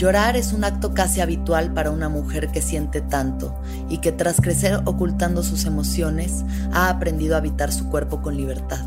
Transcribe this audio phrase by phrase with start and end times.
[0.00, 3.60] Llorar es un acto casi habitual para una mujer que siente tanto
[3.90, 6.42] y que tras crecer ocultando sus emociones
[6.72, 8.82] ha aprendido a habitar su cuerpo con libertad.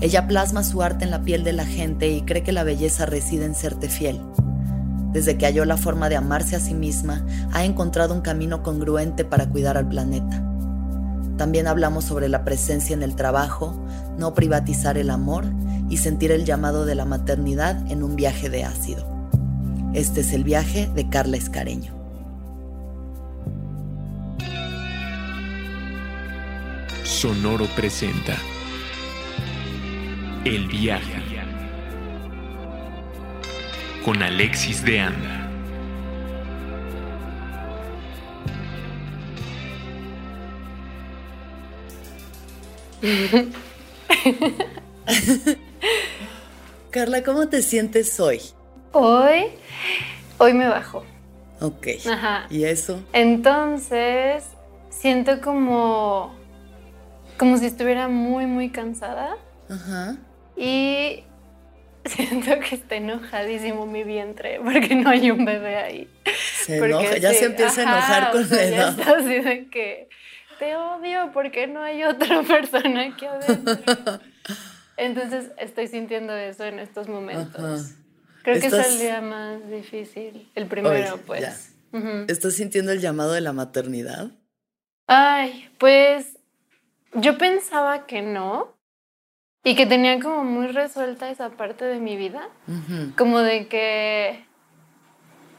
[0.00, 3.04] Ella plasma su arte en la piel de la gente y cree que la belleza
[3.04, 4.22] reside en serte fiel.
[5.12, 9.26] Desde que halló la forma de amarse a sí misma, ha encontrado un camino congruente
[9.26, 10.42] para cuidar al planeta.
[11.36, 13.78] También hablamos sobre la presencia en el trabajo,
[14.16, 15.44] no privatizar el amor
[15.90, 19.09] y sentir el llamado de la maternidad en un viaje de ácido.
[19.94, 21.92] Este es el viaje de Carla Escareño.
[27.04, 28.36] Sonoro presenta
[30.44, 31.20] El viaje
[34.04, 35.50] con Alexis de Anda.
[46.90, 48.40] Carla, ¿cómo te sientes hoy?
[48.92, 49.44] Hoy,
[50.38, 51.04] hoy me bajo.
[51.60, 51.86] Ok.
[52.10, 52.46] Ajá.
[52.50, 53.02] ¿Y eso?
[53.12, 54.44] Entonces,
[54.88, 56.34] siento como,
[57.38, 59.36] como si estuviera muy, muy cansada.
[59.68, 60.16] Ajá.
[60.56, 61.22] Y
[62.04, 66.08] siento que está enojadísimo mi vientre porque no hay un bebé ahí.
[66.64, 68.98] Se Porque enoja, ya sí, se empieza a enojar o con sea, la ya edad.
[68.98, 70.08] está así de que
[70.58, 73.78] te odio porque no hay otra persona aquí adentro.
[74.96, 77.56] Entonces estoy sintiendo eso en estos momentos.
[77.80, 77.96] Ajá.
[78.42, 80.50] Creo que es el día más difícil.
[80.54, 81.74] El primero, Hoy, pues.
[82.28, 84.30] ¿Estás sintiendo el llamado de la maternidad?
[85.06, 86.38] Ay, pues
[87.14, 88.76] yo pensaba que no
[89.64, 92.48] y que tenía como muy resuelta esa parte de mi vida,
[93.16, 94.44] como de que,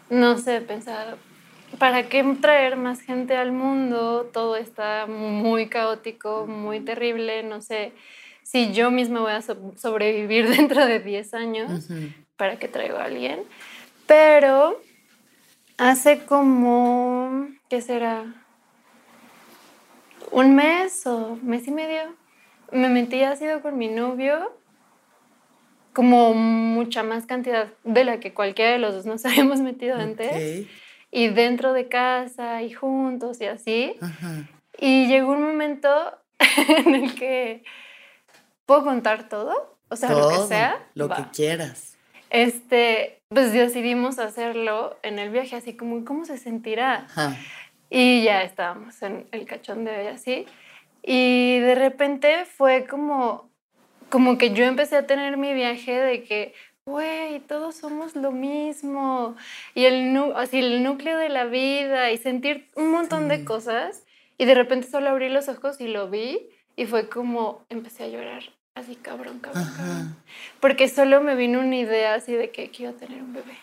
[0.09, 1.17] no sé, pensar,
[1.77, 4.29] ¿para qué traer más gente al mundo?
[4.33, 7.91] Todo está muy caótico, muy terrible, no sé
[8.43, 11.89] si yo misma voy a so- sobrevivir dentro de 10 años.
[11.89, 12.07] Ujú.
[12.42, 13.44] Para que traigo a alguien.
[14.08, 14.82] Pero
[15.77, 18.33] hace como, ¿qué será?
[20.32, 22.02] Un mes o mes y medio.
[22.71, 24.58] Me metí ácido con mi novio,
[25.93, 30.65] como mucha más cantidad de la que cualquiera de los dos nos habíamos metido antes.
[31.11, 33.98] Y dentro de casa y juntos y así.
[34.02, 34.49] Ajá.
[34.80, 37.64] Y llegó un momento en el que
[38.65, 40.88] puedo contar todo, o sea, lo que sea.
[40.95, 41.17] Lo va.
[41.17, 41.90] que quieras.
[42.31, 47.05] Este, pues decidimos hacerlo en el viaje, así como, ¿cómo se sentirá?
[47.05, 47.37] Ajá.
[47.89, 50.45] Y ya estábamos en el cachondeo y así.
[51.03, 53.49] Y de repente fue como,
[54.09, 56.53] como que yo empecé a tener mi viaje de que,
[56.86, 59.36] güey, todos somos lo mismo.
[59.75, 63.45] Y el, así, el núcleo de la vida y sentir un montón de Sí.
[63.45, 64.05] cosas.
[64.37, 68.08] Y de repente solo abrí los ojos y lo vi y fue como, empecé a
[68.08, 68.43] llorar.
[68.73, 69.98] Así, cabrón, cabrón, cabrón.
[70.02, 70.15] Ajá.
[70.59, 73.54] Porque solo me vino una idea así de que quiero tener un bebé.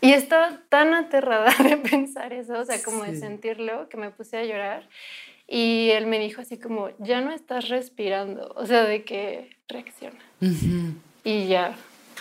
[0.00, 3.20] Y estaba tan aterrada de pensar eso, o sea, como de Sí.
[3.20, 4.88] sentirlo, que me puse a llorar.
[5.48, 10.18] Y él me dijo así como, ya no estás respirando, o sea, de que reacciona.
[10.40, 10.94] Ujú.
[11.24, 11.76] Y ya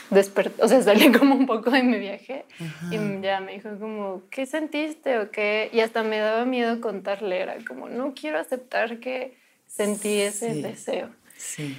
[0.09, 2.87] desperté, o sea, salí como un poco de mi viaje Ajá.
[2.93, 5.69] y ya me dijo como, ¿qué sentiste o qué?
[5.71, 10.61] Y hasta me daba miedo contarle, era como, no quiero aceptar que sentí ese Sí.
[10.63, 11.09] deseo.
[11.41, 11.75] Sí.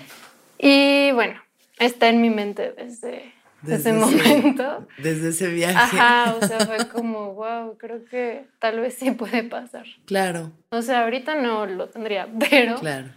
[0.58, 1.40] Y bueno,
[1.78, 4.86] está en mi mente desde, Desde desde ese ese- momento.
[4.98, 5.76] Desde ese viaje.
[5.76, 9.86] Ajá, o sea, fue como, wow, creo que tal vez sí puede pasar.
[10.04, 12.76] Claro, O sea, ahorita no lo tendría, pero...
[12.76, 13.08] claro.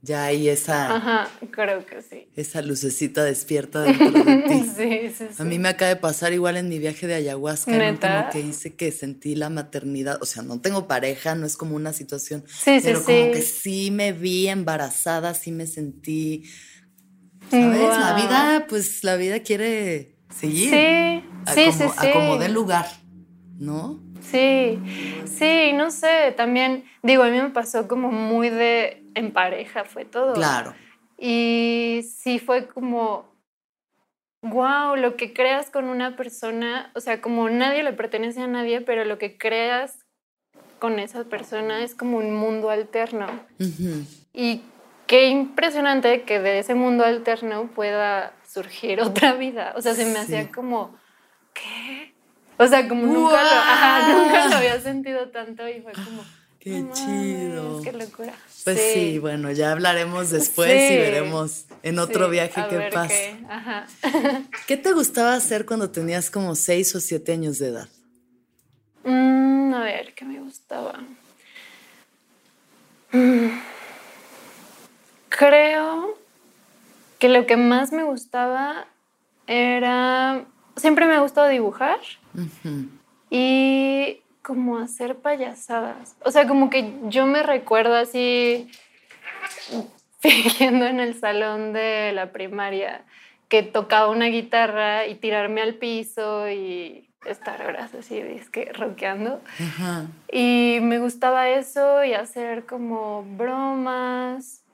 [0.00, 2.28] Ya hay esa, Ajá, creo que sí.
[2.36, 4.62] esa lucecita despierta dentro de ti.
[4.62, 5.34] Sí, sí, sí.
[5.38, 7.90] A mí me acaba de pasar igual en mi viaje de ayahuasca, ¿Neta?
[7.90, 11.74] último que hice que sentí la maternidad, o sea, no tengo pareja, no es como
[11.74, 13.06] una situación, Sí, sí, pero sí.
[13.06, 16.44] como que sí me vi embarazada, sí me sentí,
[17.50, 17.80] ¿sabes?
[17.98, 20.70] La vida, pues la vida quiere seguir.
[20.70, 22.38] Sí, sí, como, sí, como sí.
[22.40, 22.86] dé lugar,
[23.58, 23.98] ¿no?
[24.20, 24.78] Sí,
[25.24, 30.04] sí, no sé, también, digo, a mí me pasó como muy de en pareja, fue
[30.04, 30.34] todo.
[30.34, 30.74] Claro.
[31.18, 33.26] Y sí fue como,
[34.42, 38.80] wow, lo que creas con una persona, o sea, como nadie le pertenece a nadie,
[38.80, 40.04] pero lo que creas
[40.78, 43.26] con esa persona es como un mundo alterno.
[44.32, 44.62] Y
[45.08, 49.72] qué impresionante que de ese mundo alterno pueda surgir otra vida.
[49.76, 50.18] O sea, se me Sí.
[50.18, 50.96] hacía como,
[51.52, 52.14] ¿qué?
[52.58, 54.24] O sea, como nunca, lo, ajá, ¡Guau!
[54.24, 56.24] nunca lo había sentido tanto y fue como,
[56.60, 57.82] Qué "No mames, chido.
[57.82, 58.34] Qué locura.
[58.64, 59.18] Pues sí.
[59.18, 63.08] bueno, ya hablaremos después y veremos en otro Sí, viaje a qué ver pasa.
[63.08, 63.86] qué, Ajá.
[64.66, 67.88] ¿Qué te gustaba hacer cuando tenías como seis o siete años de edad?
[69.04, 70.98] Mm, a ver, ¿qué me gustaba?
[73.12, 73.48] Mm.
[75.28, 76.18] Creo
[77.18, 78.86] que lo que más me gustaba
[79.46, 80.44] era,
[80.76, 82.00] siempre me ha gustado dibujar
[83.30, 86.16] y como hacer payasadas.
[86.24, 88.70] O sea, como que yo me recuerdo así
[90.20, 93.04] fingiendo en el salón de la primaria
[93.50, 99.42] que tocaba una guitarra y tirarme al piso y estar horas así, es que rockeando.
[100.32, 104.64] Y me gustaba eso y hacer como bromas.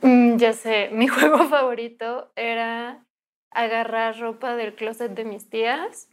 [0.00, 3.04] Mm, ya sé, mi juego favorito era
[3.50, 6.08] agarrar ropa del closet de mis tías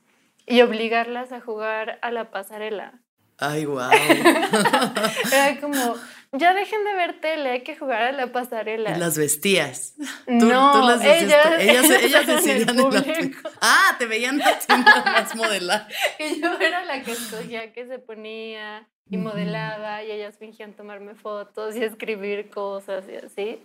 [0.46, 3.02] y obligarlas a jugar a la pasarela.
[3.38, 3.90] Ay, wow.
[5.34, 5.96] Era como,
[6.32, 8.96] ya dejen de ver tele, hay que jugar a la pasarela.
[8.98, 9.96] Las vestías.
[10.28, 15.88] no, las ellas, ellas, ellas decidían en el Ah, te veían más modelar.
[16.20, 21.16] Y yo era la que escogía que se ponía y modelaba y ellas fingían tomarme
[21.16, 23.64] fotos y escribir cosas y así.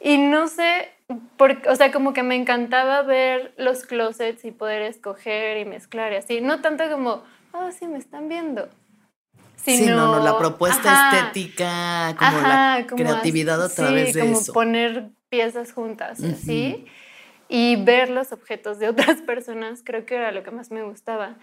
[0.00, 0.88] Y no sé,
[1.36, 6.12] porque, o sea, como que me encantaba ver los closets y poder escoger y mezclar
[6.12, 6.40] y así.
[6.40, 7.22] No tanto como
[7.52, 8.68] oh, sí, me están viendo.
[9.56, 15.72] sí, no, no, la propuesta estética, como la creatividad a través de como poner piezas
[15.72, 16.86] juntas, así.
[17.48, 21.36] Y ver los objetos de otras personas, creo que era lo que más me gustaba.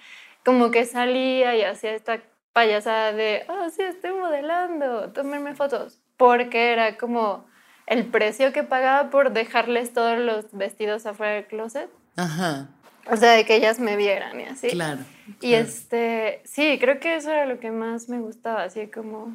[0.46, 2.22] Como que salía y hacía esta
[2.54, 6.00] payasada de, oh, sí, estoy modelando, tómenme fotos.
[6.16, 7.46] Porque era como
[7.88, 11.90] el precio que pagaba por dejarles todos los vestidos afuera del closet.
[12.18, 12.70] Ajá.
[13.10, 14.68] O sea, de que ellas me vieran y así.
[14.68, 15.00] Claro.
[15.42, 19.34] Y este, sí, creo que eso era lo que más me gustaba, así como,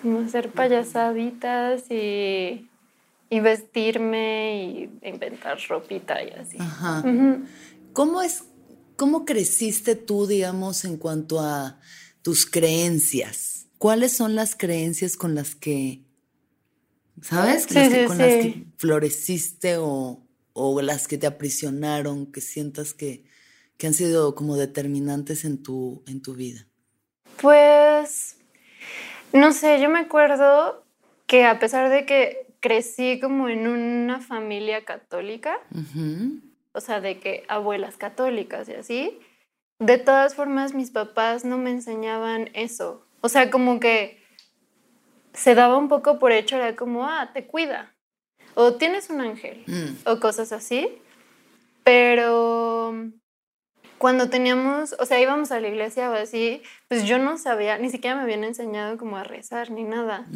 [0.00, 2.68] como hacer payasaditas y,
[3.28, 6.56] y vestirme y inventar ropita y así.
[6.60, 7.02] Ajá.
[7.92, 8.44] ¿Cómo es,
[8.94, 11.80] cómo creciste tú, digamos, en cuanto a
[12.22, 13.66] tus creencias?
[13.78, 16.02] ¿Cuáles son las creencias con las que,
[17.22, 20.22] sabes, con las que floreciste o
[20.52, 23.24] o las que te aprisionaron, que sientas que,
[23.82, 26.66] han sido como determinantes en tu, en tu vida?
[27.40, 28.36] Pues,
[29.32, 30.84] no sé, yo me acuerdo
[31.26, 35.58] que a pesar de que crecí como en una familia católica,
[36.72, 39.18] o sea, de que abuelas católicas y así,
[39.78, 43.06] de todas formas mis papás no me enseñaban eso.
[43.22, 44.19] O sea, como que
[45.32, 47.92] se daba un poco por hecho, era como, ah, te cuida
[48.54, 50.08] o tienes un ángel mm.
[50.08, 50.88] o cosas así.
[51.82, 52.94] Pero
[53.98, 57.90] cuando teníamos, o sea, íbamos a la iglesia o así, pues yo no sabía, ni
[57.90, 60.26] siquiera me habían enseñado como a rezar ni nada.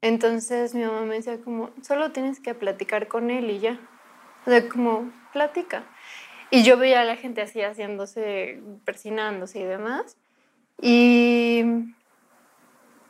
[0.00, 3.80] Entonces mi mamá me decía como, solo tienes que platicar con él y ya.
[4.46, 5.84] O sea, como, platica.
[6.50, 10.16] Y yo veía a la gente así haciéndose, persinándose y demás.
[10.80, 11.64] Y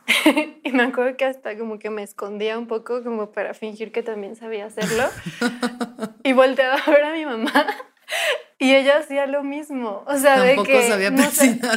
[0.63, 4.03] y me acuerdo que hasta como que me escondía un poco como para fingir que
[4.03, 5.03] también sabía hacerlo.
[6.23, 7.51] y volteaba a ver a mi mamá
[8.59, 10.03] y ella hacía lo mismo.
[10.07, 11.13] O sea, de que sabía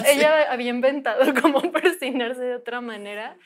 [0.06, 3.36] ella había inventado cómo persinarse de otra manera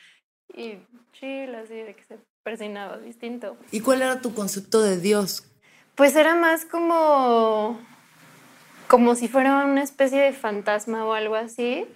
[0.55, 0.79] y
[1.13, 3.57] chill, así de que se persinaba distinto.
[3.71, 5.49] ¿Y cuál era tu concepto de Dios?
[5.95, 7.79] Pues era más como
[8.89, 11.87] como si fuera una especie de fantasma o algo así,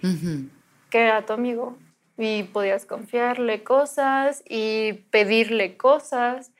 [0.89, 1.77] que era tu amigo
[2.17, 6.51] y podías confiarle cosas y pedirle cosas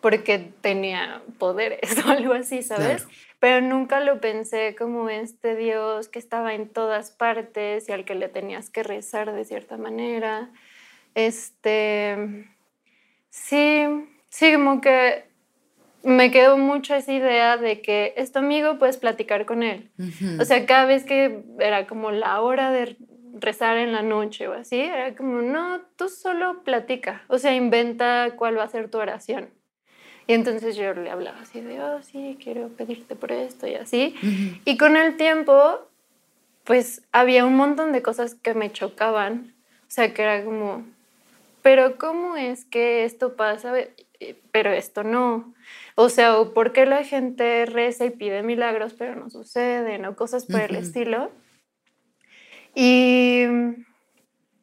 [0.00, 3.06] porque tenía poderes o algo así, ¿sabes?
[3.38, 8.14] Pero nunca lo pensé como este Dios que estaba en todas partes y al que
[8.14, 10.50] le tenías que rezar de cierta manera.
[11.14, 12.46] Este,
[13.30, 13.84] sí,
[14.28, 15.24] sí, como que
[16.02, 19.90] me quedó mucho esa idea de que es tu amigo, puedes platicar con él.
[20.38, 22.96] O sea, cada vez que era como la hora de
[23.38, 28.34] rezar en la noche o así, era como, no, tú solo platica, o sea, inventa
[28.36, 29.50] cuál va a ser tu oración.
[30.26, 34.14] Y entonces yo le hablaba así de, oh, sí, quiero pedirte por esto y así.
[34.64, 35.88] Y con el tiempo,
[36.62, 40.84] pues había un montón de cosas que me chocaban, o sea, que era como,
[41.62, 43.72] pero ¿cómo es que esto pasa,
[44.52, 45.52] pero esto no?
[45.96, 50.04] O sea, ¿o ¿por qué la gente reza y pide milagros, pero no suceden?
[50.04, 51.30] O cosas por el estilo.
[52.74, 53.44] Y,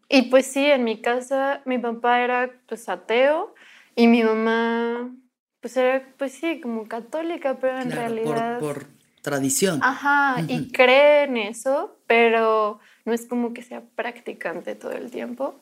[0.09, 3.53] y pues sí, en mi casa mi papá era pues ateo
[3.95, 5.11] y mi mamá
[5.59, 8.59] pues era pues sí como católica, pero en realidad...
[8.59, 8.87] Por,
[9.27, 9.81] tradición.
[9.83, 15.59] Ajá, y cree en eso, pero no es como que sea practicante todo el tiempo.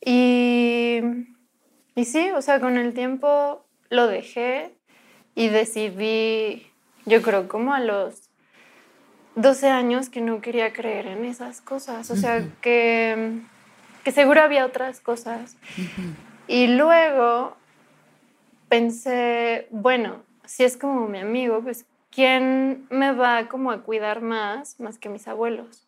[0.00, 1.00] Y,
[1.94, 4.74] y sí, o sea, con el tiempo lo dejé
[5.34, 6.66] y decidí,
[7.04, 8.25] yo creo como a los
[9.36, 13.40] 12 años que no quería creer en esas cosas, o sea, que,
[14.02, 15.56] que seguro había otras cosas.
[16.48, 17.56] Y luego
[18.68, 24.80] pensé, bueno, si es como mi amigo, pues ¿quién me va como a cuidar más,
[24.80, 25.86] más que mis abuelos?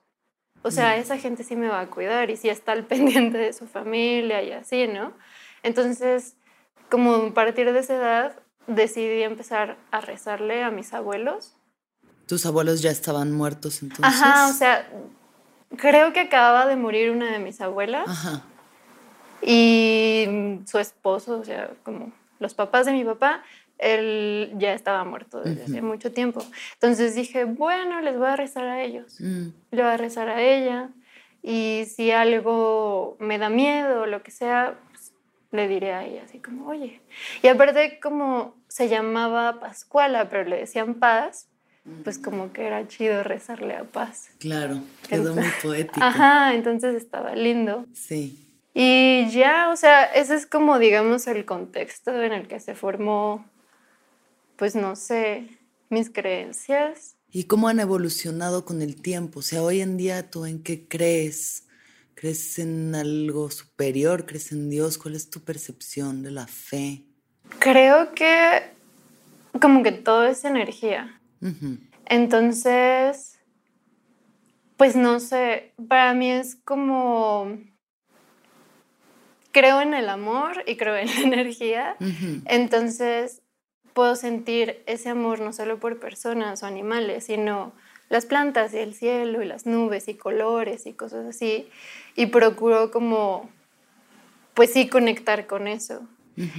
[0.62, 3.52] O sea, esa gente sí me va a cuidar y sí está al pendiente de
[3.52, 5.12] su familia y así, ¿no?
[5.62, 6.36] Entonces,
[6.90, 8.36] como a partir de esa edad,
[8.66, 11.57] decidí empezar a rezarle a mis abuelos.
[12.28, 14.04] Tus abuelos ya estaban muertos entonces.
[14.04, 14.88] Ajá, o sea,
[15.76, 18.42] creo que acababa de morir una de mis abuelas Ajá.
[19.42, 23.42] y su esposo, o sea, como los papás de mi papá,
[23.78, 26.44] él ya estaba muerto desde hace mucho tiempo.
[26.74, 29.20] Entonces dije, bueno, les voy a rezar a ellos.
[29.20, 30.90] Mm, Le voy a rezar a ella
[31.42, 35.12] y si algo me da miedo o lo que sea, pues,
[35.52, 37.00] le diré a ella así como, oye.
[37.42, 41.48] Y aparte como se llamaba Pascuala, pero le decían Paz,
[42.04, 44.30] pues como que era chido rezarle a Paz.
[44.38, 46.00] claro, quedó muy poético.
[46.02, 47.86] Ajá, entonces estaba lindo.
[47.94, 48.44] Sí.
[48.74, 53.44] Y ya, o sea, ese es como, digamos, el contexto en el que se formó,
[54.56, 55.48] pues no sé,
[55.88, 57.16] mis creencias.
[57.30, 59.40] ¿Y cómo han evolucionado con el tiempo?
[59.40, 61.64] O sea, hoy en día, ¿tú en qué crees?
[62.14, 64.26] ¿Crees en algo superior?
[64.26, 64.98] ¿Crees en Dios?
[64.98, 67.04] ¿Cuál es tu percepción de la fe?
[67.58, 68.62] Creo que
[69.60, 71.20] como que todo es energía.
[72.06, 73.38] Entonces,
[74.76, 77.58] pues no sé, para mí es como,
[79.52, 81.96] creo en el amor y creo en la energía.
[82.44, 83.42] Entonces,
[83.92, 87.72] puedo sentir ese amor no solo por personas o animales, sino
[88.08, 91.68] las plantas y el cielo y las nubes y colores y cosas así.
[92.14, 93.50] Y procuro como,
[94.54, 96.06] pues sí, conectar con eso.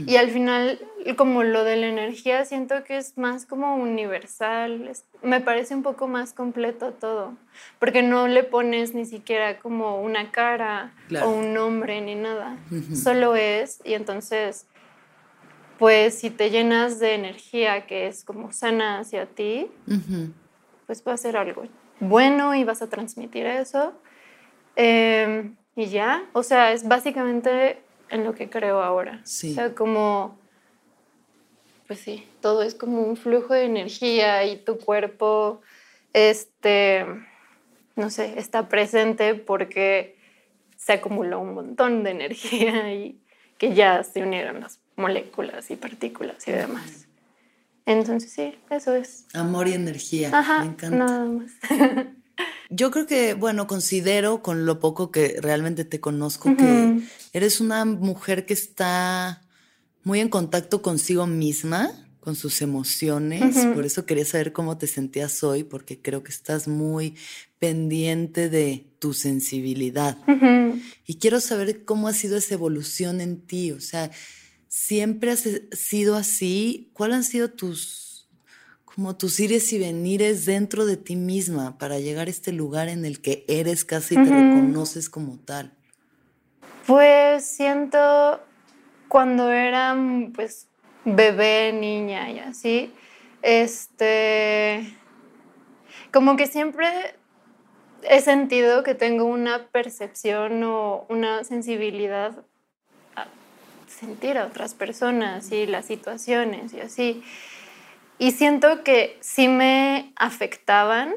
[0.06, 0.80] Y al final,
[1.16, 4.88] como lo de la energía, siento que es más como universal.
[4.90, 7.34] es- me parece un poco más completo todo.
[7.80, 11.30] Porque no le pones ni siquiera como una cara Claro.
[11.30, 12.58] o un nombre ni nada.
[12.94, 13.80] Solo es.
[13.86, 14.68] Y entonces,
[15.78, 19.68] pues si te llenas de energía que es como sana hacia ti,
[20.86, 21.64] pues va a ser algo
[22.02, 23.94] bueno y vas a transmitir eso.
[24.76, 29.22] Eh, y ya, o sea, es básicamente en lo que creo ahora.
[29.24, 29.52] Sí.
[29.52, 30.38] O sea, como,
[31.88, 35.62] pues sí, todo es como un flujo de energía y tu cuerpo,
[36.14, 37.06] este,
[37.96, 40.18] no sé, está presente porque
[40.78, 43.20] se acumuló un montón de energía y
[43.58, 47.08] que ya se unieron las moléculas y partículas y demás.
[47.86, 49.26] Entonces sí, eso es.
[49.34, 50.30] Amor y energía.
[50.32, 50.98] Ajá, Me encanta.
[50.98, 51.52] nada más.
[52.70, 57.02] Yo creo que, bueno, considero con lo poco que realmente te conozco que
[57.34, 59.42] eres una mujer que está
[60.04, 63.56] muy en contacto consigo misma, con sus emociones.
[63.74, 67.16] Por eso quería saber cómo te sentías hoy, porque creo que estás muy
[67.58, 70.18] pendiente de tu sensibilidad.
[71.08, 73.72] Y quiero saber cómo ha sido esa evolución en ti.
[73.72, 74.12] O sea,
[74.68, 76.92] ¿siempre has sido así?
[76.94, 78.09] ¿Cuáles han sido tus,
[79.00, 83.06] como tus ires y venires dentro de ti misma para llegar a este lugar en
[83.06, 85.72] el que eres casi y te reconoces como tal?
[86.86, 88.42] Pues siento
[89.08, 89.96] cuando era
[90.36, 90.68] pues
[91.06, 92.92] bebé, niña y así,
[93.42, 94.94] este,
[96.12, 96.90] como que siempre
[98.04, 102.44] he sentido que tengo una percepción o una sensibilidad
[103.16, 103.28] a
[103.88, 107.24] sentir a otras personas y las situaciones y así.
[108.20, 111.16] Y siento que sí me afectaban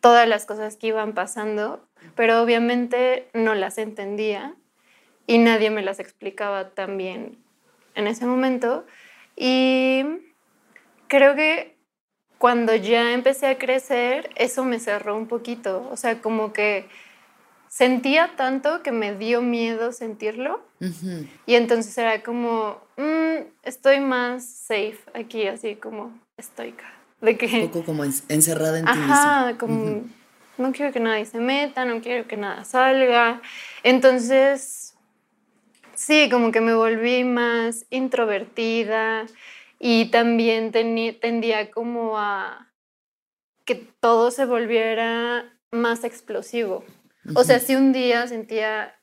[0.00, 1.86] todas las cosas que iban pasando,
[2.16, 4.54] pero obviamente no las entendía
[5.28, 7.38] y nadie me las explicaba tan bien
[7.94, 8.84] en ese momento.
[9.36, 10.04] Y
[11.06, 11.76] creo que
[12.38, 15.88] cuando ya empecé a crecer, eso me cerró un poquito.
[15.90, 16.86] O sea, como que
[17.68, 20.60] sentía tanto que me dio miedo sentirlo.
[20.80, 21.26] Ujú.
[21.46, 26.84] Y entonces era como, "Mm, estoy más safe aquí, así como estoica.
[27.20, 29.58] De Un que, poco como en- encerrada en ti ajá, misma.
[29.58, 30.08] como, Ujú.
[30.58, 33.40] no quiero que nadie se meta, no quiero que nada salga.
[33.82, 34.94] Entonces,
[35.94, 39.26] sí, como que me volví más introvertida
[39.78, 42.68] y también tendía como a
[43.64, 46.84] que todo se volviera más explosivo.
[47.34, 48.94] O sea, si un día sentía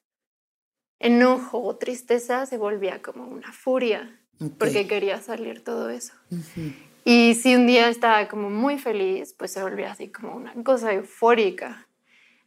[1.00, 4.20] enojo o tristeza, se volvía como una furia,
[4.60, 6.14] porque quería salir todo eso.
[6.30, 6.72] Ujú.
[7.04, 10.94] Y si un día estaba como muy feliz, pues se volvía así como una cosa
[10.94, 11.88] eufórica.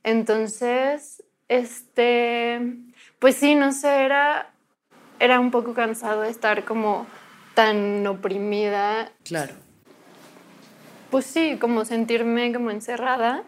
[0.04, 2.60] Entonces, este,
[3.18, 4.52] pues sí, no sé, era,
[5.18, 7.06] era un poco cansado de estar como
[7.54, 9.10] tan oprimida.
[9.24, 9.54] Claro.
[11.10, 13.42] Pues sí, como sentirme como encerrada.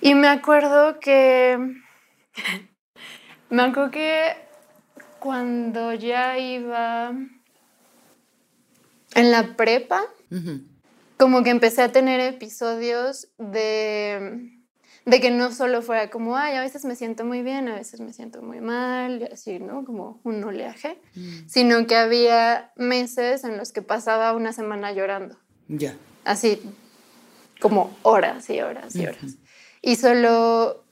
[0.00, 1.58] Y me acuerdo que,
[3.50, 4.36] me acuerdo que
[5.20, 7.12] cuando ya iba
[9.16, 10.60] en la prepa, Ujú.
[11.18, 14.50] como que empecé a tener episodios de,
[15.04, 18.00] de que no solo fuera como, ay, a veces me siento muy bien, a veces
[18.00, 19.84] me siento muy mal, y así, ¿no?
[19.84, 21.48] Como un oleaje, Mm.
[21.48, 25.36] sino que había meses en los que pasaba una semana llorando,
[25.68, 25.96] Ya.
[26.24, 26.60] así
[27.60, 29.36] como horas y horas y horas.
[29.82, 30.84] Y solo,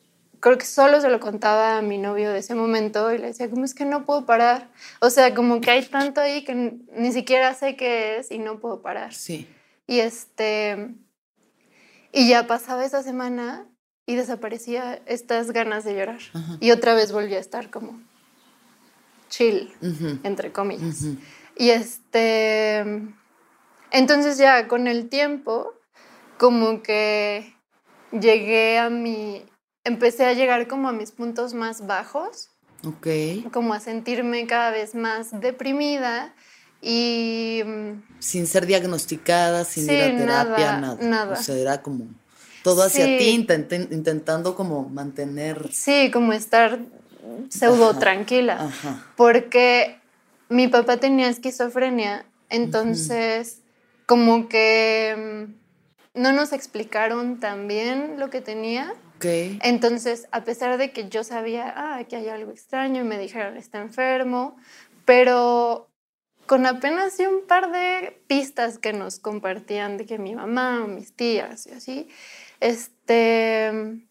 [0.44, 3.48] creo que solo se lo contaba a mi novio de ese momento y le decía,
[3.48, 4.68] como es que no puedo parar.
[5.00, 8.60] O sea, como que hay tanto ahí que ni siquiera sé qué es y no
[8.60, 9.14] puedo parar.
[9.14, 9.48] Sí.
[9.86, 10.90] Y este.
[12.12, 13.66] Y ya pasaba esa semana
[14.04, 16.20] y desaparecía estas ganas de llorar.
[16.34, 16.58] Ajá.
[16.60, 17.98] Y otra vez volví a estar como
[19.30, 19.72] chill,
[20.24, 21.06] entre comillas.
[21.56, 22.84] Y este.
[23.92, 25.72] Entonces ya con el tiempo,
[26.36, 27.56] como que
[28.12, 29.42] llegué a mi.
[29.84, 32.48] Empecé a llegar como a mis puntos más bajos
[32.86, 33.06] Ok.
[33.52, 36.34] como a sentirme cada vez más deprimida
[36.80, 41.08] y mm, Sin ser diagnosticada, sin Sí, ir a terapia, nada, nada.
[41.08, 41.40] nada.
[41.40, 42.06] O sea, era como
[42.62, 43.16] todo hacia Sí.
[43.18, 45.70] ti, intent- intentando como mantener.
[45.72, 46.78] sí, como estar
[47.50, 49.02] pseudo Ajá, tranquila, Ajá.
[49.16, 49.98] porque
[50.48, 53.60] mi papá tenía esquizofrenia, entonces
[54.06, 55.46] como que
[56.14, 58.94] mm, no nos explicaron tan bien lo que tenía.
[59.62, 63.56] Entonces, a pesar de que yo sabía, ah, que hay algo extraño y me dijeron,
[63.56, 64.56] está enfermo,
[65.04, 65.88] pero
[66.46, 71.14] con apenas un par de pistas que nos compartían de que mi mamá o mis
[71.14, 72.08] tías y así,
[72.60, 74.02] este,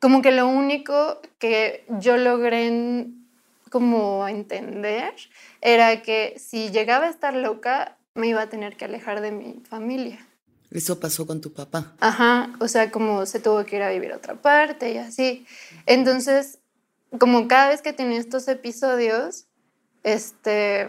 [0.00, 3.06] como que lo único que yo logré
[3.70, 5.14] como entender
[5.60, 9.62] era que si llegaba a estar loca, me iba a tener que alejar de mi
[9.68, 10.24] familia.
[10.74, 11.92] Eso pasó con tu papá.
[12.00, 15.46] Ajá, o sea, como se tuvo que ir a vivir a otra parte y así.
[15.86, 16.58] Entonces,
[17.20, 19.46] como cada vez que tenía estos episodios,
[20.02, 20.88] este,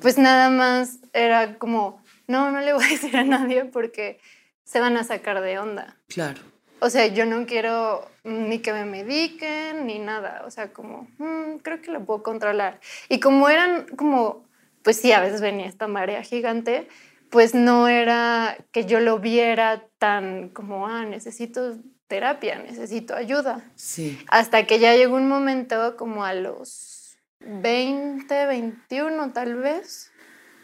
[0.00, 4.20] pues nada más era como, no, no le voy a decir a nadie porque
[4.64, 5.96] se van a sacar de onda.
[6.08, 6.42] Claro.
[6.80, 10.42] O sea, yo no quiero ni que me mediquen ni nada.
[10.46, 12.80] O sea, como, "Mm, creo que lo puedo controlar.
[13.08, 14.44] Y como eran como,
[14.82, 16.86] pues sí, a veces venía esta marea gigante,
[17.34, 23.68] pues no era que yo lo viera tan como, ah, necesito terapia, necesito ayuda.
[23.74, 24.20] Sí.
[24.28, 30.12] Hasta que ya llegó un momento como a los 20, 21 tal vez.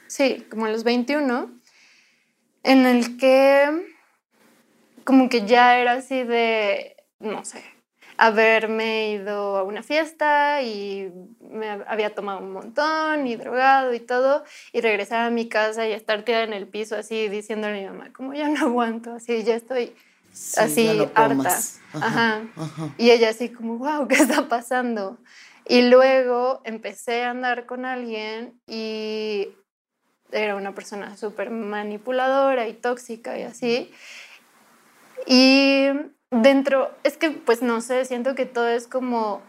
[0.06, 1.50] Sí, como a los 21,
[2.62, 3.88] en el que
[5.02, 7.64] como que ya era así de, no sé,
[8.22, 14.44] haberme ido a una fiesta y me había tomado un montón y drogado y todo,
[14.74, 17.98] y regresar a mi casa y estar tirada en el piso así diciéndole a mi
[17.98, 19.94] mamá, como ya no aguanto, así ya estoy
[20.32, 21.34] Sí, así ya no harta.
[21.34, 21.80] más.
[21.94, 22.42] Ajá.
[22.56, 22.88] ajá.
[22.98, 25.18] Y ella así como, wow, ¿qué está pasando?
[25.66, 29.48] Y luego empecé a andar con alguien y
[30.30, 33.90] era una persona súper manipuladora y tóxica y así.
[35.26, 35.88] Y
[36.30, 39.42] dentro, es que pues no sé, siento que todo es como,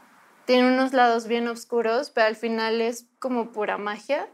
[0.46, 4.28] tiene unos lados bien oscuros, pero al final es como pura magia,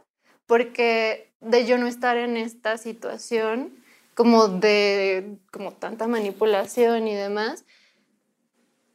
[0.45, 3.73] porque de yo no estar en esta situación,
[4.15, 7.65] como de como tanta manipulación y demás,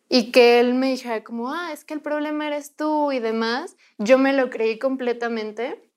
[0.09, 3.77] y que él me dijera como, ah, es que el problema eres tú y demás,
[3.99, 5.91] yo me lo creí completamente,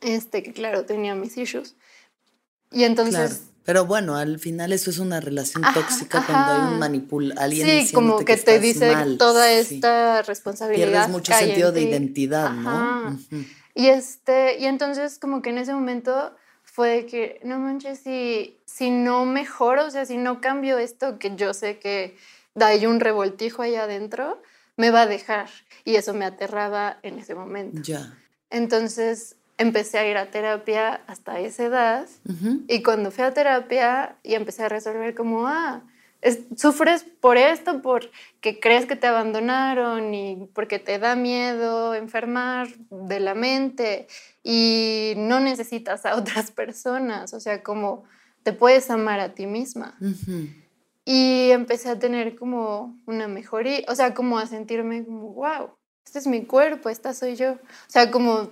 [0.00, 1.76] este, que claro, tenía mis issues.
[2.70, 3.50] Y entonces...
[3.68, 7.66] Pero bueno, al final eso es una relación Ajá, tóxica cuando hay un manipul alguien
[7.86, 9.18] Sí, como diciéndote que, te estás dice mal.
[9.18, 9.74] toda Sí.
[9.74, 10.88] esta responsabilidad.
[10.88, 11.86] Pierdes mucho sentido de ti.
[11.88, 13.18] identidad, ¿no?
[13.74, 18.58] Y este, y entonces como que en ese momento fue de que, no manches, si,
[18.64, 22.16] si no mejoro, o sea, si no cambio esto que yo sé que
[22.58, 24.40] hay un revoltijo ahí adentro,
[24.78, 25.50] me va a dejar.
[25.84, 27.82] Y eso me aterraba en ese momento.
[27.82, 28.16] Ya.
[28.48, 32.06] Entonces empecé a ir a terapia hasta esa edad.
[32.28, 32.62] Ujú.
[32.68, 35.82] Y cuando fui a terapia y empecé a resolver como, ah,
[36.20, 42.68] es- sufres por esto, porque crees que te abandonaron y porque te da miedo enfermar
[42.90, 44.06] de la mente
[44.42, 48.04] y no necesitas a otras personas, o sea, como
[48.42, 49.96] te puedes amar a ti misma.
[50.00, 50.48] Ujú.
[51.04, 55.70] Y empecé a tener como una mejoría, o sea, como a sentirme como, wow,
[56.04, 57.52] este es mi cuerpo, esta soy yo.
[57.52, 57.58] O
[57.90, 58.50] sea, como,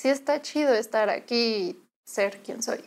[0.00, 2.80] sí está chido estar aquí y ser quien soy.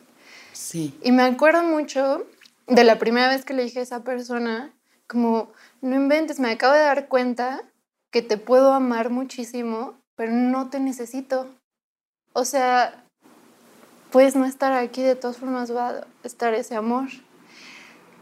[0.52, 0.98] Sí.
[1.04, 2.26] Y me acuerdo mucho
[2.68, 4.74] de la primera vez que le dije a esa persona,
[5.08, 7.62] como, no inventes, me acabo de dar cuenta
[8.10, 11.54] que te puedo amar muchísimo, pero no te necesito.
[12.34, 13.04] O sea,
[14.12, 17.10] puedes no estar aquí, de todas formas va a estar ese amor.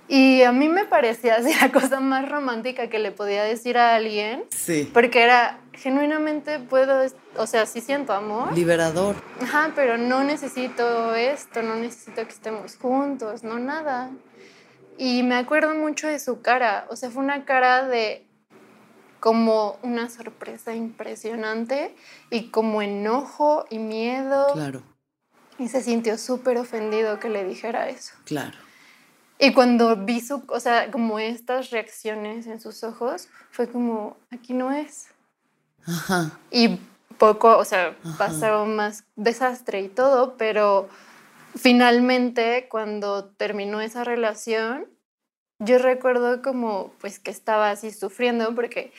[0.09, 3.95] Y a mí me parecía así la cosa más romántica que le podía decir a
[3.95, 4.89] alguien, Sí.
[4.93, 7.01] porque era, genuinamente puedo,
[7.37, 8.53] o sea, sí siento amor.
[8.53, 9.15] Liberador.
[9.41, 14.11] Ajá, pero no necesito esto, no necesito que estemos juntos, no nada.
[14.97, 18.27] Y me acuerdo mucho de su cara, o sea, fue una cara de
[19.19, 21.95] como una sorpresa impresionante
[22.29, 24.47] y como enojo y miedo.
[24.53, 24.83] Claro.
[25.59, 28.15] Y se sintió súper ofendido que le dijera eso.
[28.25, 28.57] Claro.
[29.37, 34.53] Y cuando vi su, o sea, como estas reacciones en sus ojos, fue como, aquí
[34.53, 35.07] no es.
[35.85, 36.39] Ajá.
[36.51, 36.79] Y
[37.17, 40.89] poco, o sea, pasaron más desastre y todo, pero
[41.55, 44.87] finalmente cuando terminó esa relación,
[45.59, 48.91] yo recuerdo como pues que estaba así sufriendo porque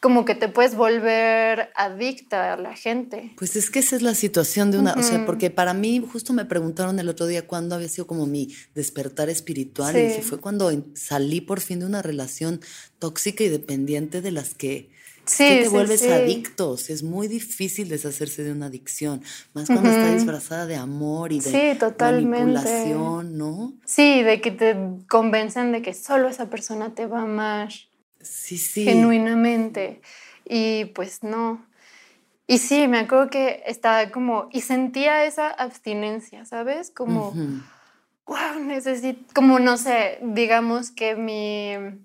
[0.00, 3.32] como que te puedes volver adicta a la gente.
[3.38, 6.34] Pues es que esa es la situación de una, o sea, porque para mí justo
[6.34, 10.40] me preguntaron el otro día cuándo había sido como mi despertar espiritual y dije, fue
[10.40, 12.60] cuando salí por fin de una relación
[12.98, 14.90] tóxica y dependiente de las que
[15.26, 16.90] Sí, que te vuelves adictos.
[16.90, 19.22] Es muy difícil deshacerse de una adicción,
[19.54, 23.72] más cuando está disfrazada de amor y de manipulación, ¿no?
[23.84, 24.76] Sí, de que te
[25.08, 27.72] convencen de que solo esa persona te va a amar.
[28.20, 28.84] Sí, sí.
[28.84, 30.00] Genuinamente.
[30.44, 31.64] Y pues no.
[32.46, 36.90] Y sí, me acuerdo que estaba como, y sentía esa abstinencia, ¿sabes?
[36.90, 37.32] Como,
[38.26, 41.98] wow, necesito, como no sé, digamos que mi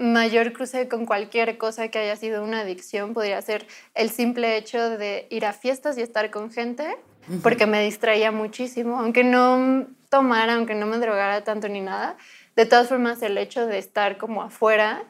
[0.00, 4.96] mayor cruce con cualquier cosa que haya sido una adicción podría ser el simple hecho
[4.96, 6.96] de ir a fiestas y estar con gente,
[7.42, 12.16] porque me distraía muchísimo, aunque no tomara, aunque no me drogara tanto ni nada.
[12.56, 15.04] De todas formas, el hecho de estar como afuera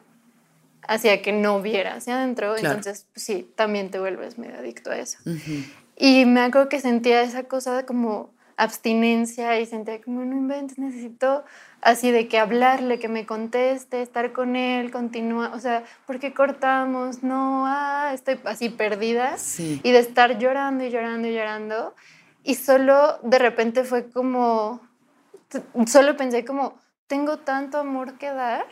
[0.87, 4.97] hacía que no viera hacia adentro, entonces pues sí, también te vuelves medio adicto a
[4.97, 5.19] eso.
[5.95, 11.43] Y me acuerdo que sentía esa cosa como abstinencia y sentía como no inventes, necesito
[11.81, 16.33] así de que hablarle, que me conteste, estar con él, continuar, o sea, ¿por qué
[16.33, 17.23] cortamos?
[17.23, 19.35] No, ah, estoy así perdida.
[19.57, 21.95] Y de estar llorando y llorando y llorando.
[22.43, 24.81] Y solo de repente fue como,
[25.87, 28.65] solo pensé como, tengo tanto amor que dar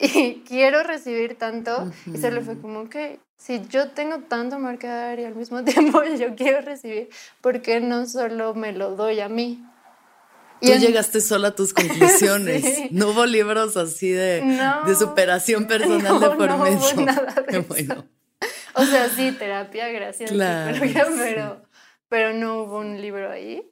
[0.14, 1.90] y quiero recibir tanto.
[2.06, 5.62] Y solo fue como, que si yo tengo tanto amor que dar y al mismo
[5.64, 7.10] tiempo yo quiero recibir,
[7.40, 9.64] ¿por qué no solo me lo doy a mí?
[10.60, 12.90] Tú llegaste sola a tus conclusiones.
[12.90, 14.42] No hubo libros así de,
[14.86, 18.06] de superación personal de por no Hubo nada de bueno.
[18.74, 20.30] O sea, sí, terapia, gracias.
[20.30, 20.78] Claro,
[21.16, 21.62] pero,
[22.08, 23.62] pero no hubo un libro ahí.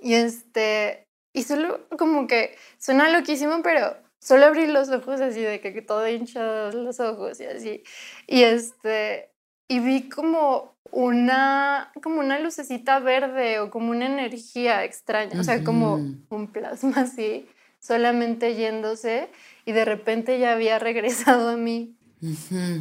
[0.00, 5.60] Y este, y solo como que suena loquísimo, pero solo abrí los ojos así de
[5.60, 7.82] que, todo hinchados los ojos y así.
[8.26, 9.30] Y este,
[9.68, 15.64] y vi como una, como una lucecita verde o como una energía extraña, o sea,
[15.64, 15.94] como
[16.28, 17.48] un plasma así,
[17.80, 19.28] solamente yéndose
[19.64, 21.96] y de repente ya había regresado a mí.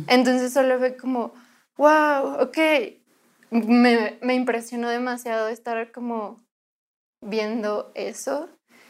[0.08, 1.34] Entonces solo fue como,
[1.78, 2.58] wow, ok,
[3.50, 6.40] me, me, impresionó demasiado estar como
[7.22, 8.50] viendo eso,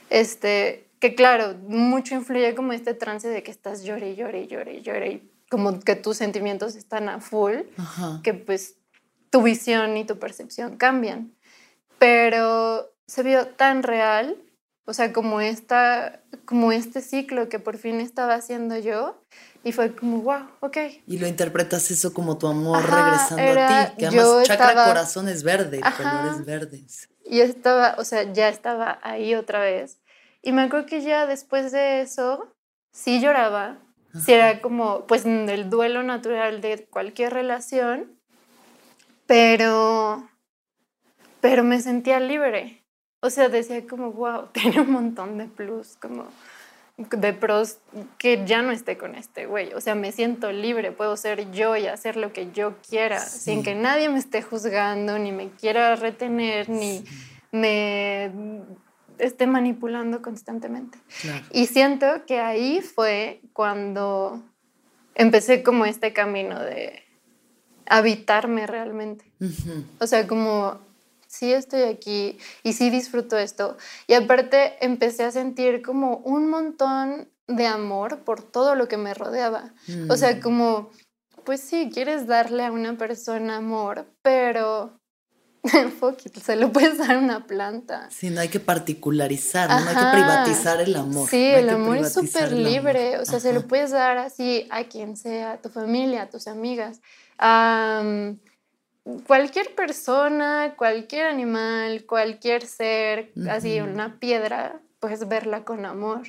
[0.09, 5.23] este, que claro, mucho influye como este trance de que estás llore, llore, llore, llore,
[5.49, 7.55] como que tus sentimientos están a full,
[8.23, 8.75] que pues
[9.31, 11.33] tu visión y tu percepción cambian.
[11.97, 14.37] Pero se vio tan real,
[14.85, 19.19] o sea, como, esta, como este ciclo que por fin estaba haciendo yo,
[19.63, 20.77] y fue como, wow, ok.
[21.07, 25.41] Y lo interpretas eso como tu amor regresando a ti, que además chakra corazón es
[25.41, 27.09] verde, colores verdes.
[27.25, 30.00] Y estaba, o sea, ya estaba ahí otra vez.
[30.41, 32.53] Y me acuerdo que ya después de eso,
[32.91, 33.77] sí lloraba,
[34.25, 38.17] si era como, pues, el duelo natural de cualquier relación,
[39.25, 40.27] pero,
[41.39, 42.83] pero me sentía libre.
[43.21, 46.27] O sea, decía como, wow, tiene un montón de plus, como
[46.97, 47.79] de pros
[48.17, 49.73] que ya no esté con este güey.
[49.73, 53.63] O sea, me siento libre, puedo ser yo y hacer lo que yo quiera, sin
[53.63, 57.03] que nadie me esté juzgando, ni me quiera retener, ni
[57.51, 58.31] me
[59.21, 60.97] esté manipulando constantemente.
[61.51, 64.43] Y siento que ahí fue cuando
[65.15, 67.03] empecé como este camino de
[67.85, 69.31] habitarme realmente.
[69.99, 70.79] O sea, como
[71.27, 73.77] sí estoy aquí y sí disfruto esto.
[74.07, 79.13] Y aparte empecé a sentir como un montón de amor por todo lo que me
[79.13, 79.73] rodeaba.
[80.09, 80.39] O sea, mm.
[80.41, 80.89] como,
[81.45, 85.00] pues sí, quieres darle a una persona amor, pero
[86.43, 88.09] se lo puedes dar a una planta.
[88.09, 91.29] Sí, no hay que particularizar, no hay que privatizar el amor.
[91.29, 95.15] Sí, el amor es súper libre, o sea, se lo puedes dar así a quien
[95.15, 97.01] sea, a tu familia, a tus amigas,
[97.37, 98.33] a
[99.27, 106.23] cualquier persona, cualquier animal, cualquier ser, así una piedra, puedes verla con amor.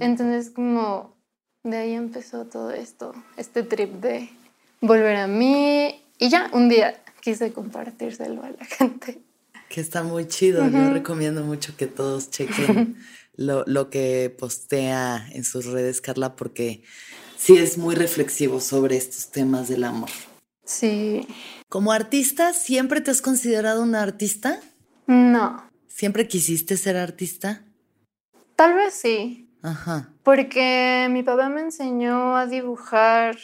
[0.00, 1.16] Entonces, como
[1.62, 4.28] de ahí empezó todo esto, este trip de
[4.80, 9.20] volver a mí y ya, un día quise compartírselo a la gente.
[9.68, 10.68] Que está muy chido.
[10.68, 12.96] Yo recomiendo mucho que todos chequen
[13.36, 16.82] lo, lo, que postea en sus redes, Carla, porque
[17.36, 20.10] sí es muy reflexivo sobre estos temas del amor.
[20.64, 21.26] Sí.
[21.68, 24.60] Como artista, ¿siempre te has considerado una artista?
[25.06, 25.62] No.
[25.86, 27.64] ¿Siempre quisiste ser artista?
[28.56, 29.48] Tal vez sí.
[29.62, 30.10] Ajá.
[30.22, 33.36] Porque mi papá me enseñó a dibujar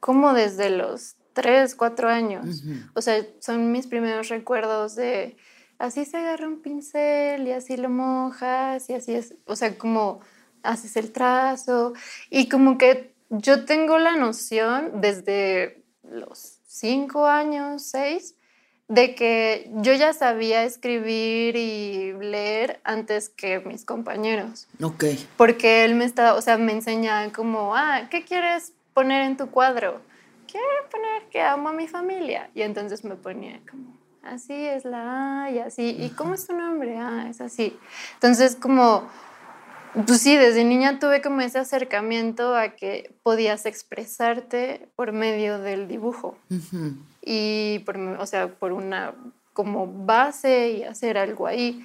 [0.00, 2.64] como desde los tres, cuatro años.
[2.94, 5.36] O sea, son mis primeros recuerdos de
[5.78, 10.18] así se agarra un pincel y así lo mojas y así es, o sea, como
[10.64, 11.92] haces el trazo
[12.28, 18.34] y como que yo tengo la noción desde los cinco años, seis,
[18.88, 24.66] de que yo ya sabía escribir y leer antes que mis compañeros.
[24.82, 25.04] Ok.
[25.36, 29.48] Porque él me estaba, o sea, me enseñaba como, ah, ¿qué quieres poner en tu
[29.50, 30.00] cuadro?
[30.50, 32.50] Quiero poner que amo a mi familia.
[32.54, 35.96] Y entonces me ponía como, así es la A y así.
[35.98, 36.98] ¿Y cómo es tu nombre?
[36.98, 37.78] Ah, es así.
[38.14, 39.08] Entonces como,
[40.06, 45.88] pues sí, desde niña tuve como ese acercamiento a que podías expresarte por medio del
[45.88, 46.36] dibujo.
[47.22, 49.14] Y, por, o sea, por una
[49.52, 51.84] como base y hacer algo ahí.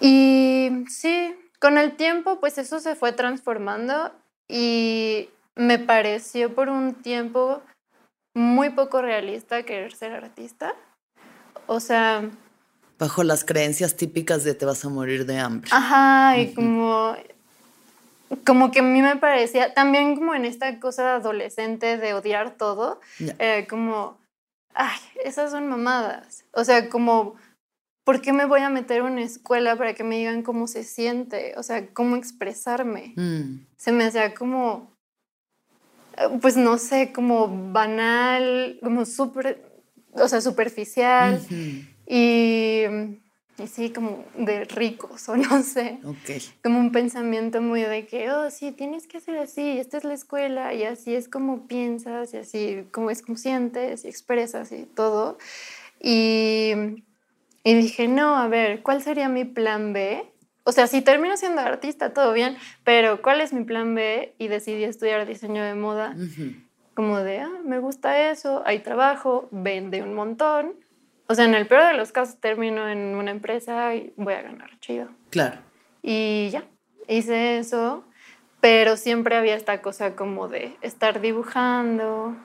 [0.00, 4.12] Y sí, con el tiempo pues eso se fue transformando
[4.48, 5.28] y
[5.60, 7.60] me pareció por un tiempo
[8.34, 10.74] muy poco realista querer ser artista.
[11.66, 12.30] O sea...
[12.98, 15.70] Bajo las creencias típicas de te vas a morir de hambre.
[15.72, 17.14] Ajá, y como...
[18.46, 23.00] Como que a mí me parecía, también como en esta cosa adolescente de odiar todo,
[23.18, 24.18] eh, como,
[24.72, 26.44] ay, esas son mamadas.
[26.52, 27.34] O sea, como,
[28.04, 30.84] ¿por qué me voy a meter en una escuela para que me digan cómo se
[30.84, 31.54] siente?
[31.56, 33.14] O sea, cómo expresarme.
[33.16, 33.66] Mm.
[33.76, 34.92] Se me hacía como,
[36.40, 39.62] pues no sé, como banal, como súper,
[40.12, 41.40] o sea, superficial
[42.06, 42.84] y,
[43.58, 46.00] y, sí, como de ricos o no sé.
[46.62, 50.14] Como un pensamiento muy de que, oh, sí, tienes que hacer así, esta es la
[50.14, 54.84] escuela y así es como piensas y así como es como sientes y expresas y
[54.84, 55.38] todo.
[56.02, 56.72] Y,
[57.64, 60.24] y dije, no, a ver, ¿cuál sería mi plan B?
[60.70, 64.36] O sea, si termino siendo artista, todo bien, pero ¿cuál es mi plan B?
[64.38, 66.14] Y decidí estudiar diseño de moda.
[66.94, 70.74] Como de, ah, me gusta eso, hay trabajo, vende un montón.
[71.26, 74.42] O sea, en el peor de los casos termino en una empresa y voy a
[74.42, 75.08] ganar chido.
[75.30, 75.58] Claro.
[76.02, 76.62] Y ya,
[77.08, 78.04] hice eso,
[78.60, 82.36] pero siempre había esta cosa como de estar dibujando,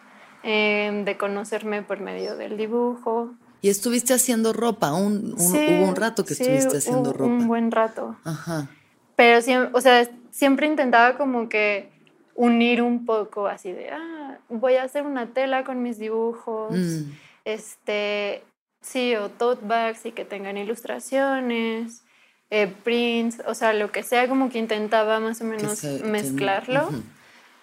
[0.42, 3.36] em, de conocerme por medio del dibujo.
[3.66, 7.26] Y estuviste haciendo ropa, un, hubo un rato que estuviste haciendo ropa.
[7.26, 8.16] Un buen rato.
[8.24, 8.68] Ajá.
[9.16, 11.90] Pero siempre, o sea, siempre intentaba como que
[12.36, 17.12] unir un poco así de, ah, voy a hacer una tela con mis dibujos, mm.
[17.46, 18.44] este,
[18.82, 22.04] sí, o tote bags y que tengan ilustraciones,
[22.52, 26.88] eh, prints, o sea, lo que sea, como que intentaba más o menos mezclarlo.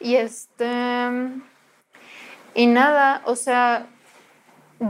[0.00, 0.66] Y este,
[2.56, 3.86] y nada, o sea,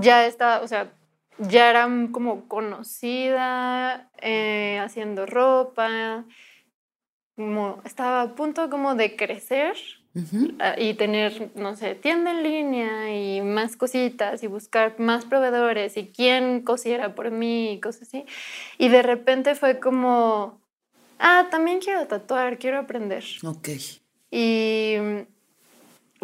[0.00, 0.90] ya estaba, o sea,
[1.38, 6.24] ya era como conocida, eh, haciendo ropa,
[7.36, 9.76] como estaba a punto como de crecer
[10.60, 15.96] ah, y tener, no sé, tienda en línea y más cositas y buscar más proveedores
[15.96, 18.24] y quién cosiera por mí y cosas así.
[18.78, 20.60] Y de repente fue como,
[21.18, 23.24] ah, también quiero tatuar, quiero aprender.
[23.42, 23.70] Ok.
[24.30, 24.96] Y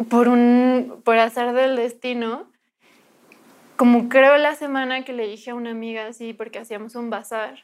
[0.09, 2.49] por un, por azar del destino,
[3.79, 7.63] como creo la semana que le dije a una amiga así, porque hacíamos un bazar,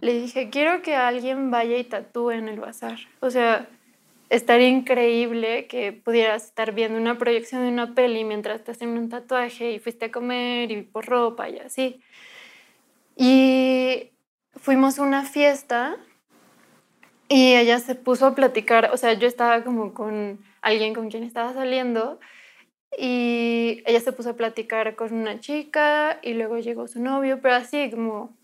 [0.00, 2.96] le dije, quiero que alguien vaya y tatúe en el bazar.
[3.20, 3.68] O sea,
[4.30, 9.10] estaría increíble que pudieras estar viendo una proyección de una peli mientras te hacen un
[9.10, 12.00] tatuaje y fuiste a comer y por ropa y así.
[13.14, 14.12] Y
[14.56, 15.98] fuimos a una fiesta
[17.28, 21.22] y ella se puso a platicar, o sea, yo estaba como con alguien con quien
[21.22, 22.18] estaba saliendo
[22.98, 27.54] y ella se puso a platicar con una chica y luego llegó su novio, pero
[27.54, 28.36] así como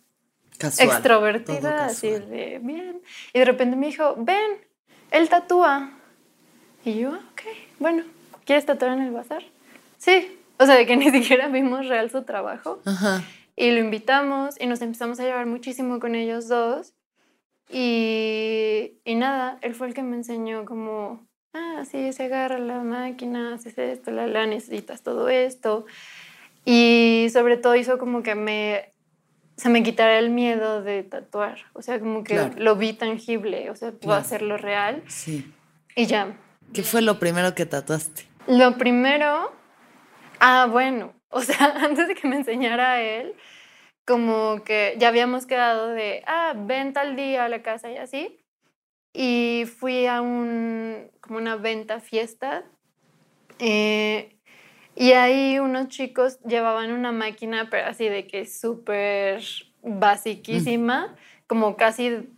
[0.61, 3.03] extrovertida, así de bien.
[3.33, 4.53] Y de repente me dijo, ven,
[5.11, 5.91] él tatúa.
[6.85, 7.43] Y yo, ok,
[7.79, 8.05] bueno,
[8.45, 9.43] ¿quieres tatuar en el bazar?
[9.99, 12.81] Sí, o sea, de que ni siquiera vimos real su trabajo.
[13.57, 16.95] Y lo invitamos y nos empezamos a llevar muchísimo con ellos dos.
[17.69, 21.26] Y, y nada, él fue el que me enseñó como
[21.57, 25.87] ah, sí, se agarra la máquina, haces esto, la, la necesitas todo esto.
[26.65, 28.93] Y sobre todo hizo como que me,
[29.57, 31.59] se me quitara el miedo de tatuar.
[31.73, 35.03] O sea, como que lo vi tangible, o sea, puedo hacerlo real.
[35.07, 35.53] Sí.
[35.95, 36.37] Y ya.
[36.73, 38.25] ¿Qué fue lo primero que tatuaste?
[38.49, 39.53] Lo primero
[40.41, 43.35] Ah, bueno, o sea, antes de que me enseñara él,
[44.07, 48.39] como que ya habíamos quedado de, ah, ven tal día a la casa y así.
[49.19, 52.65] Y fui a un, como una venta fiesta.
[53.59, 54.37] Eh,
[54.95, 59.43] y ahí unos chicos llevaban una máquina, pero así de que súper
[59.83, 62.29] basiquísima, como casi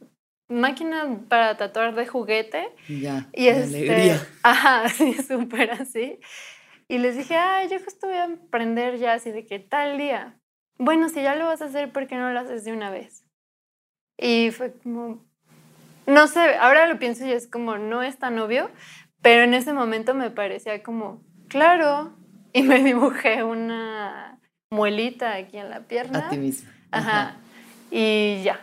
[0.49, 2.69] máquina para tatuar de juguete.
[2.88, 3.29] Ya.
[3.33, 4.12] Y este,
[4.45, 6.21] Ajá, sí, súper así.
[6.87, 10.38] Y les dije, ay, yo justo voy a aprender ya así de que tal día.
[10.79, 13.25] Bueno, si ya lo vas a hacer, ¿por qué no lo haces de una vez?
[14.17, 15.28] Y fue como,
[16.09, 18.71] no sé, ahora lo pienso y es como, no es tan obvio,
[19.23, 22.14] pero en ese momento me parecía como, claro.
[22.53, 24.38] Y me dibujé una
[24.71, 26.27] muelita aquí en la pierna.
[26.27, 26.71] A ti misma.
[26.90, 27.37] Ajá.
[27.90, 28.61] Y ya,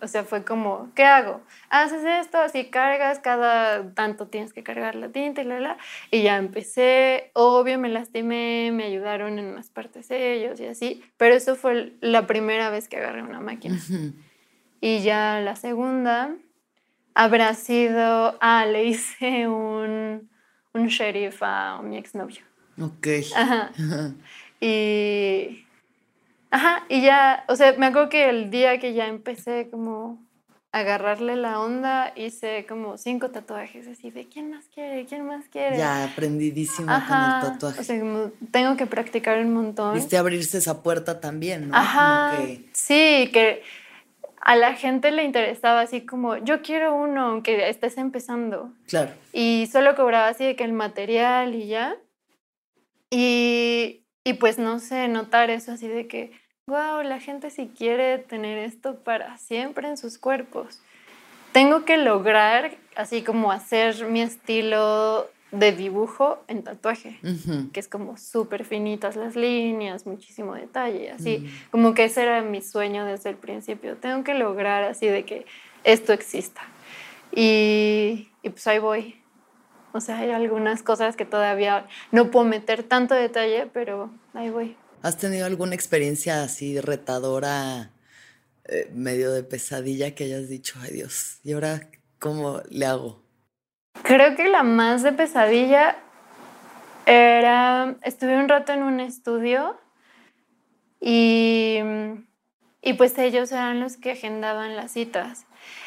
[0.00, 1.40] o sea, fue como, ¿qué hago?
[1.70, 5.78] Haces esto, así cargas, cada tanto tienes que cargar la tinta y la, la.
[6.12, 11.34] Y ya empecé, obvio me lastimé, me ayudaron en unas partes ellos y así, pero
[11.34, 13.76] eso fue la primera vez que agarré una máquina.
[14.80, 16.36] Y ya la segunda
[17.14, 20.30] habrá sido, ah, le hice un,
[20.72, 22.42] un sheriff a mi exnovio.
[22.80, 23.06] Ok.
[23.34, 23.70] Ajá.
[24.62, 25.64] Y
[26.50, 30.26] Ajá, y ya, o sea, me acuerdo que el día que ya empecé como
[30.72, 35.06] a agarrarle la onda, hice como cinco tatuajes, así de ¿quién más quiere?
[35.06, 35.78] ¿quién más quiere?
[35.78, 37.80] Ya, aprendidísima con el tatuaje.
[37.80, 39.94] O sea, como tengo que practicar un montón.
[39.94, 41.76] Viste abrirse esa puerta también, ¿no?
[41.76, 42.36] Ajá,
[42.72, 43.62] sí, que
[44.40, 48.72] a la gente le interesaba así como, yo quiero uno, aunque estés empezando.
[48.88, 49.12] Claro.
[49.32, 51.96] Y solo cobraba así de que el material y ya.
[53.10, 56.32] Y, y pues no sé, notar eso así de que
[56.70, 60.80] wow, la gente si quiere tener esto para siempre en sus cuerpos.
[61.52, 67.18] Tengo que lograr así como hacer mi estilo de dibujo en tatuaje,
[67.72, 72.62] que es como súper finitas las líneas, muchísimo detalle, así, como que ese era mi
[72.62, 73.96] sueño desde el principio.
[73.96, 75.46] Tengo que lograr así de que
[75.84, 76.60] esto exista.
[77.32, 79.16] Y, y pues ahí voy.
[79.92, 84.76] O sea, hay algunas cosas que todavía no puedo meter tanto detalle, pero ahí voy.
[85.02, 87.90] ¿Has tenido alguna experiencia así retadora,
[88.66, 93.20] eh, medio de pesadilla, que hayas dicho, ay Dios, ¿y ahora cómo le hago?
[94.02, 95.96] Creo que la más de pesadilla
[97.06, 99.78] era, estuve un rato en un estudio
[101.00, 101.78] y,
[102.82, 105.46] y pues ellos eran los que agendaban las citas.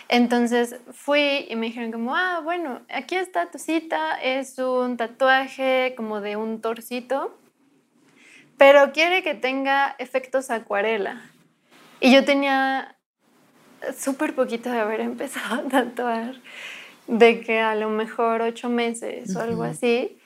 [0.09, 5.93] Entonces fui y me dijeron como, ah, bueno, aquí está tu cita, es un tatuaje
[5.97, 7.37] como de un torcito
[8.57, 11.21] pero quiere que tenga efectos acuarela.
[11.99, 12.95] Y yo tenía
[13.97, 16.35] súper poquito de haber empezado a tatuar,
[17.07, 20.17] de que a lo mejor ocho meses o algo así,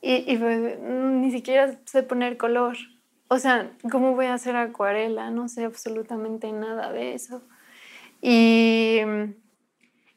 [0.00, 2.76] y, ni siquiera sé poner color.
[3.28, 5.30] O sea, ¿cómo voy a hacer acuarela?
[5.30, 7.42] No sé absolutamente nada de eso.
[8.20, 9.00] Y,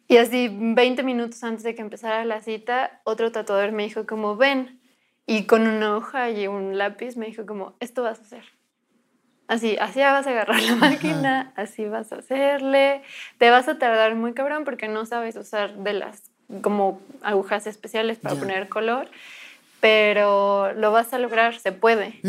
[0.07, 4.35] y así 20 minutos antes de que empezara la cita, otro tatuador me dijo como,
[4.35, 4.79] ven,
[5.25, 8.56] y con una hoja y un lápiz me dijo como, esto vas a hacer.
[9.47, 13.01] Así, así vas a agarrar la máquina, así vas a hacerle.
[13.37, 16.23] Te vas a tardar muy cabrón porque no sabes usar de las
[16.61, 19.07] como agujas especiales para poner color,
[19.79, 22.19] pero lo vas a lograr, se puede.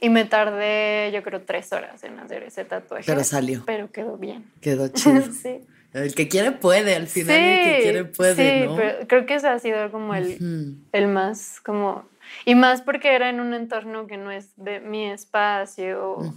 [0.00, 3.04] Y me tardé, yo creo, tres horas en hacer ese tatuaje.
[3.06, 3.62] Pero salió.
[3.66, 4.44] Pero quedó bien.
[4.60, 5.22] Quedó chido.
[5.32, 5.60] sí.
[5.92, 9.48] El que quiere puede, al final el que quiere puede, sí, pero creo que ese
[9.48, 12.06] ha sido como el, el más como
[12.44, 16.34] y más porque era en un entorno que no es de mi espacio.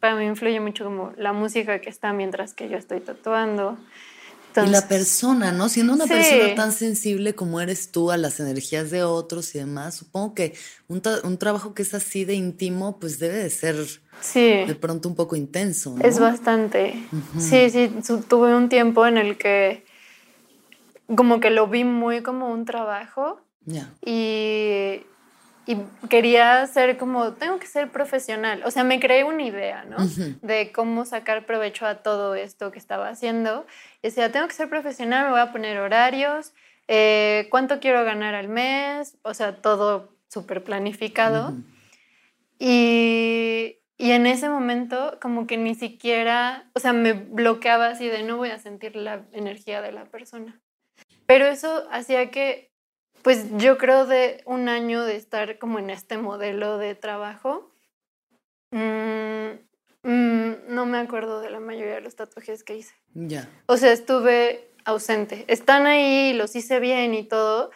[0.00, 3.78] Para mí influye mucho como la música que está mientras que yo estoy tatuando.
[4.56, 5.68] y la persona, ¿no?
[5.68, 9.94] Siendo una persona tan sensible como eres tú a las energías de otros y demás,
[9.96, 10.54] supongo que
[10.88, 13.76] un, un trabajo que es así de íntimo, pues debe de ser
[14.32, 15.96] de pronto un poco intenso.
[15.96, 16.04] ¿no?
[16.04, 16.94] Es bastante.
[17.38, 17.90] Sí, sí,
[18.28, 19.84] tuve un tiempo en el que
[21.06, 23.40] como que lo vi muy como un trabajo.
[24.04, 25.00] Y
[25.66, 28.62] y quería ser como, tengo que ser profesional.
[28.66, 29.96] O sea, me creé una idea, ¿no?
[30.42, 33.66] De cómo sacar provecho a todo esto que estaba haciendo.
[34.02, 36.52] Y decía, tengo que ser profesional, me voy a poner horarios,
[36.86, 41.54] eh, cuánto quiero ganar al mes, o sea, todo súper planificado.
[42.58, 48.22] y, y en ese momento, como que ni siquiera, o sea, me bloqueaba así de
[48.22, 50.60] no voy a sentir la energía de la persona.
[51.26, 52.73] Pero eso hacía que
[53.24, 57.72] pues yo creo de un año de estar como en este modelo de trabajo,
[58.70, 59.48] mm,
[60.02, 62.94] mm, no me acuerdo de la mayoría de los tatuajes que hice.
[63.14, 63.48] Ya.
[63.64, 65.46] O sea, estuve ausente.
[65.48, 67.70] Están ahí, los hice bien y todo,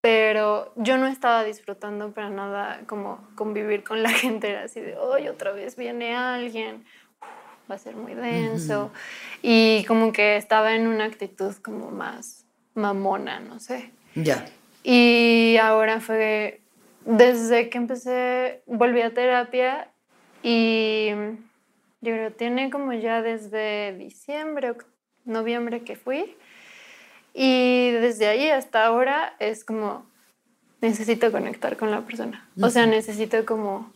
[0.00, 4.96] pero yo no estaba disfrutando para nada como convivir con la gente, era así de,
[4.96, 6.84] hoy otra vez viene alguien,
[7.68, 8.92] va a ser muy denso,
[9.42, 13.90] y como que estaba en una actitud como más mamona, no sé.
[14.14, 14.46] Ya.
[14.82, 16.60] Y ahora fue,
[17.04, 19.88] desde que empecé, volví a terapia
[20.42, 21.10] y
[22.00, 24.74] yo creo tiene como ya desde diciembre,
[25.24, 26.36] noviembre que fui.
[27.34, 30.04] Y desde ahí hasta ahora es como,
[30.80, 32.48] necesito conectar con la persona.
[32.60, 33.92] O sea, necesito como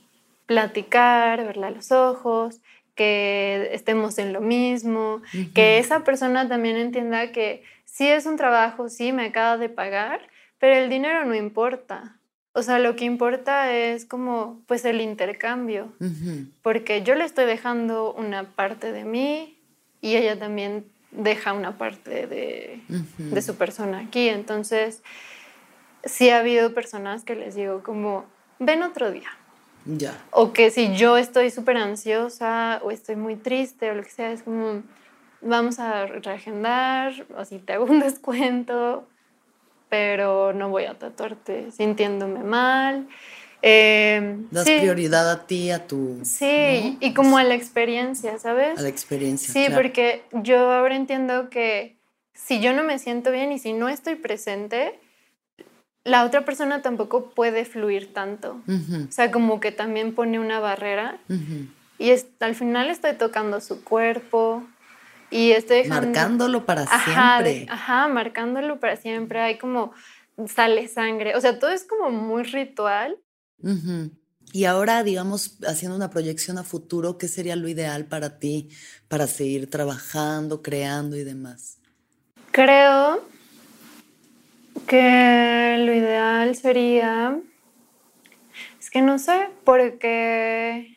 [0.47, 2.61] platicar, verla a los ojos,
[2.95, 5.21] que estemos en lo mismo,
[5.55, 10.21] que esa persona también entienda que sí es un trabajo, sí me acaba de pagar,
[10.59, 12.17] pero el dinero no importa.
[12.53, 15.93] O sea, lo que importa es como pues el intercambio,
[16.63, 19.59] porque yo le estoy dejando una parte de mí
[20.01, 22.81] y ella también deja una parte de,
[23.19, 24.31] de su persona aquí.
[24.31, 25.03] Entonces,
[26.05, 28.25] sí ha habido personas que les digo como,
[28.59, 29.29] ven otro día.
[29.85, 30.25] Ya.
[30.31, 34.33] O que si yo estoy súper ansiosa o estoy muy triste o lo que sea,
[34.33, 34.83] es como,
[35.43, 39.07] vamos a reagendar o si te hago un descuento
[39.89, 43.09] pero no voy a tatuarte sintiéndome mal.
[43.63, 46.21] Eh, das prioridad a ti, a tu...
[46.25, 48.79] Sí, y como a la experiencia, ¿sabes?
[48.79, 49.53] A la experiencia.
[49.53, 51.97] Sí, porque yo ahora entiendo que
[52.33, 54.99] si yo no me siento bien y si no estoy presente,
[56.05, 58.61] la otra persona tampoco puede fluir tanto.
[58.69, 61.19] O sea, como que también pone una barrera.
[61.99, 64.63] Y al final estoy tocando su cuerpo,
[65.37, 67.67] y estoy Marcándolo para siempre.
[67.69, 69.41] Ajá, marcándolo para siempre.
[69.41, 69.93] Hay como
[70.47, 71.37] sale sangre.
[71.37, 73.19] O sea, todo es como muy ritual.
[74.53, 78.71] Y ahora, digamos, haciendo una proyección a futuro, ¿qué sería lo ideal para ti
[79.09, 81.79] para seguir trabajando, creando y demás?
[82.53, 83.23] Creo
[84.87, 87.39] que lo ideal sería,
[88.81, 90.96] es que no sé, porque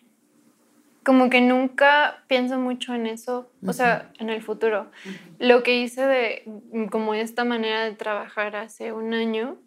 [1.03, 4.91] como que nunca pienso mucho en eso, o sea, en el futuro.
[5.39, 6.43] Lo que hice de
[6.91, 9.57] como esta manera de trabajar hace un año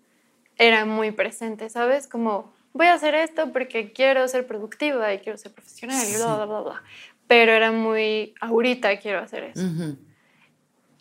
[0.59, 2.07] era muy presente, ¿sabes?
[2.07, 6.37] Como voy a hacer esto porque quiero ser productiva y quiero ser profesional y bla,
[6.37, 6.83] bla, bla, bla.
[7.27, 9.97] Pero era muy, ahorita quiero hacer eso.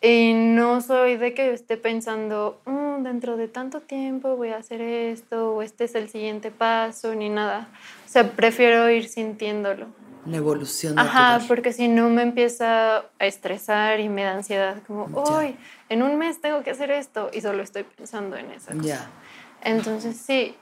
[0.00, 4.80] Y no soy de que esté pensando, mm, dentro de tanto tiempo voy a hacer
[4.80, 7.68] esto o este es el siguiente paso, ni nada.
[8.04, 9.86] O sea, prefiero ir sintiéndolo.
[10.24, 10.98] La evolución.
[10.98, 15.56] Ajá, porque si no me empieza a estresar y me da ansiedad, como, hoy,
[15.88, 18.72] en un mes tengo que hacer esto y solo estoy pensando en eso.
[18.80, 19.10] Ya.
[19.62, 20.54] Entonces, sí,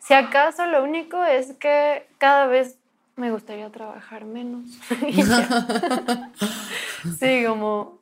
[0.00, 2.76] si acaso lo único es que cada vez
[3.16, 4.64] me gustaría trabajar menos.
[7.20, 7.98] sí, como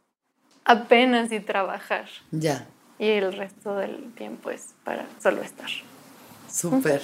[0.65, 2.07] apenas y trabajar.
[2.31, 2.67] Ya.
[2.99, 5.71] Y el resto del tiempo es para solo estar.
[6.51, 7.03] Súper.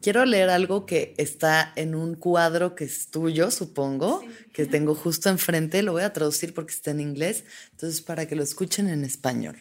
[0.00, 4.22] Quiero leer algo que está en un cuadro que es tuyo, supongo,
[4.52, 5.82] que tengo justo enfrente.
[5.82, 7.42] Lo voy a traducir porque está en inglés,
[7.72, 9.56] entonces para que lo escuchen en español.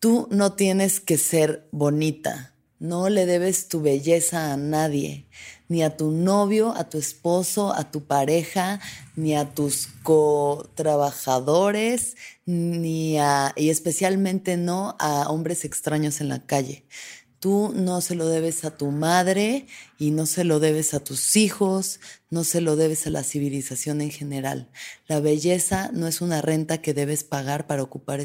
[0.00, 5.26] Tú no tienes que ser bonita, no le debes tu belleza a nadie,
[5.68, 8.80] ni a tu novio, a tu esposo, a tu pareja,
[9.14, 16.84] ni a tus co-trabajadores, ni a, y especialmente no a hombres extraños en la calle.
[17.38, 19.66] Tú no se lo debes a tu madre
[19.98, 24.00] y no se lo debes a tus hijos, no se lo debes a la civilización
[24.00, 24.70] en general.
[25.06, 28.20] La belleza no es una renta que debes pagar para ocupar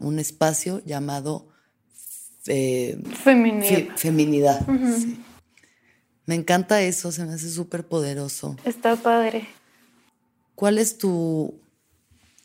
[0.00, 1.48] un espacio llamado
[2.46, 2.98] eh,
[3.96, 4.66] feminidad.
[6.26, 8.56] Me encanta eso, se me hace súper poderoso.
[8.64, 9.48] Está padre.
[10.54, 11.60] ¿Cuál es tu,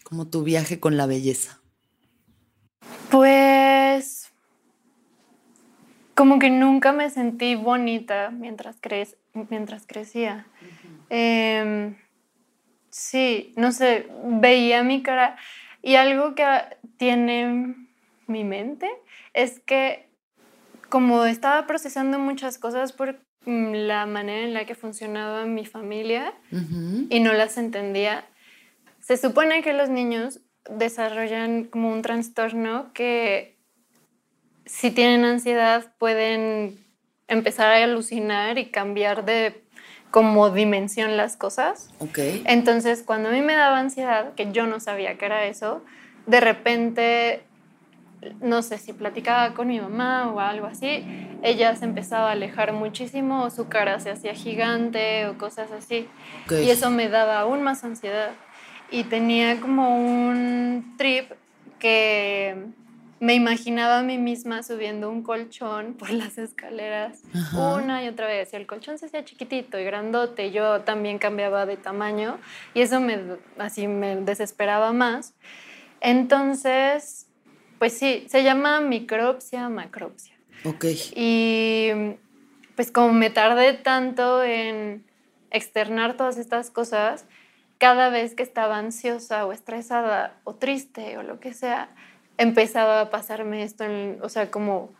[0.04, 1.62] como tu viaje con la belleza?
[3.12, 3.87] Pues
[6.18, 8.78] como que nunca me sentí bonita mientras,
[9.52, 10.48] mientras crecía.
[11.12, 11.96] Em,
[12.90, 15.38] sí, no sé, veía mi cara
[15.84, 16.44] y algo que
[16.98, 17.76] tiene
[18.26, 18.90] mi mente
[19.36, 20.10] es que
[20.90, 26.34] como estaba procesando muchas cosas por mm, la manera en la que funcionaba mi familia
[27.10, 28.26] y no las entendía,
[29.02, 33.57] se supone que los niños desarrollan como un trastorno que
[34.68, 36.78] si tienen ansiedad pueden
[37.28, 39.64] empezar a alucinar y cambiar de
[40.12, 41.90] como dimensión las cosas.
[42.00, 42.44] Okay.
[42.46, 45.84] Entonces, cuando a mí me daba ansiedad, que yo no sabía que era eso,
[46.26, 47.44] de repente,
[48.42, 51.06] no sé si platicaba con mi mamá o algo así,
[51.44, 56.08] ella se empezaba a alejar muchísimo, o su cara se hacía gigante o cosas así.
[56.50, 58.32] Y eso me daba aún más ansiedad.
[58.90, 61.32] Y tenía como un trip
[61.80, 62.56] que
[63.20, 67.76] me imaginaba a mí misma subiendo un colchón por las escaleras Ajá.
[67.76, 68.54] una y otra vez.
[68.54, 70.52] Y el colchón se hacía chiquitito y grandote.
[70.52, 72.38] Yo también cambiaba de tamaño
[72.74, 73.20] y eso me,
[73.58, 75.34] así me desesperaba más.
[76.02, 77.28] Entonces,
[77.80, 80.36] pues sí, se llama micropsia, macropsia.
[80.64, 80.86] Ok.
[81.16, 81.90] Y
[82.76, 85.04] pues como me tardé tanto en
[85.50, 87.26] externar todas estas cosas,
[87.78, 91.90] cada vez que estaba ansiosa o estresada o triste o lo que sea,
[92.38, 94.94] empezaba a pasarme esto, en- o sea, como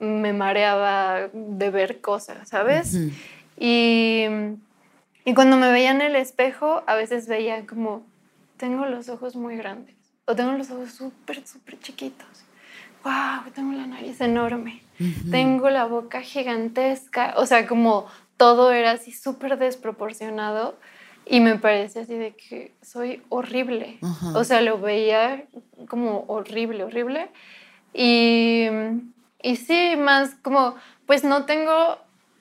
[0.00, 2.92] me mareaba de ver cosas, ¿sabes?
[3.56, 4.24] Y,
[5.24, 8.04] y cuando me veía en el espejo, a veces veía como,
[8.56, 12.26] tengo los ojos muy grandes o tengo los ojos súper, súper chiquitos.
[13.04, 13.52] ¡Wow!
[13.54, 14.82] Tengo la nariz enorme.
[15.30, 17.34] Tengo la boca gigantesca.
[17.36, 18.06] O sea, como
[18.36, 20.76] todo era así súper desproporcionado
[21.26, 23.98] y me parecía así de que soy horrible.
[24.34, 25.44] O sea, lo veía
[25.88, 27.30] como horrible, horrible.
[27.94, 28.66] Y,
[29.42, 30.74] y sí, más como,
[31.06, 31.98] pues no tengo,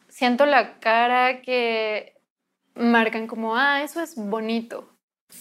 [0.10, 2.16] siento la cara que
[2.76, 4.88] marcan como, ah, eso es bonito.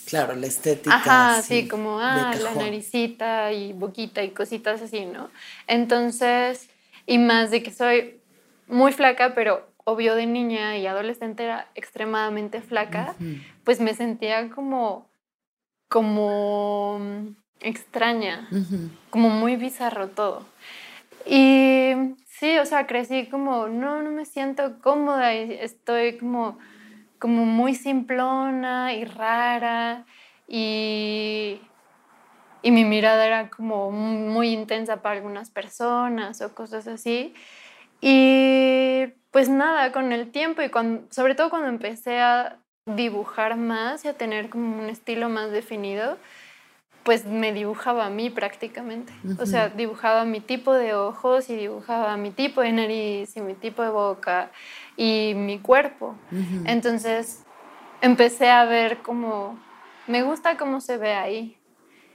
[0.07, 0.95] Claro, la estética.
[0.95, 5.31] Ajá, así, sí, como, ah, la naricita y boquita y cositas así, ¿no?
[5.67, 6.69] Entonces,
[7.07, 8.21] y más de que soy
[8.69, 13.15] muy flaca, pero obvio de niña y adolescente era extremadamente flaca,
[13.65, 15.11] pues me sentía como,
[15.89, 17.01] como
[17.61, 18.49] extraña,
[19.11, 20.47] como muy bizarro todo.
[21.27, 21.93] Y
[22.27, 26.59] sí, o sea, crecí como, no, no me siento cómoda y estoy como,
[27.19, 30.07] como muy simplona y rara
[30.47, 31.61] y,
[32.63, 37.35] y mi mirada era como muy intensa para algunas personas o cosas así.
[38.01, 44.05] Y pues nada, con el tiempo y cuando, sobre todo cuando empecé a dibujar más
[44.05, 46.17] y a tener como un estilo más definido,
[47.05, 49.13] pues me dibujaba a mí prácticamente.
[49.39, 53.55] O sea, dibujaba mi tipo de ojos y dibujaba mi tipo de nariz y mi
[53.55, 54.51] tipo de boca
[54.97, 56.15] y mi cuerpo.
[56.67, 57.45] Entonces
[58.03, 59.59] empecé a ver como,
[60.07, 61.57] me gusta cómo se ve ahí.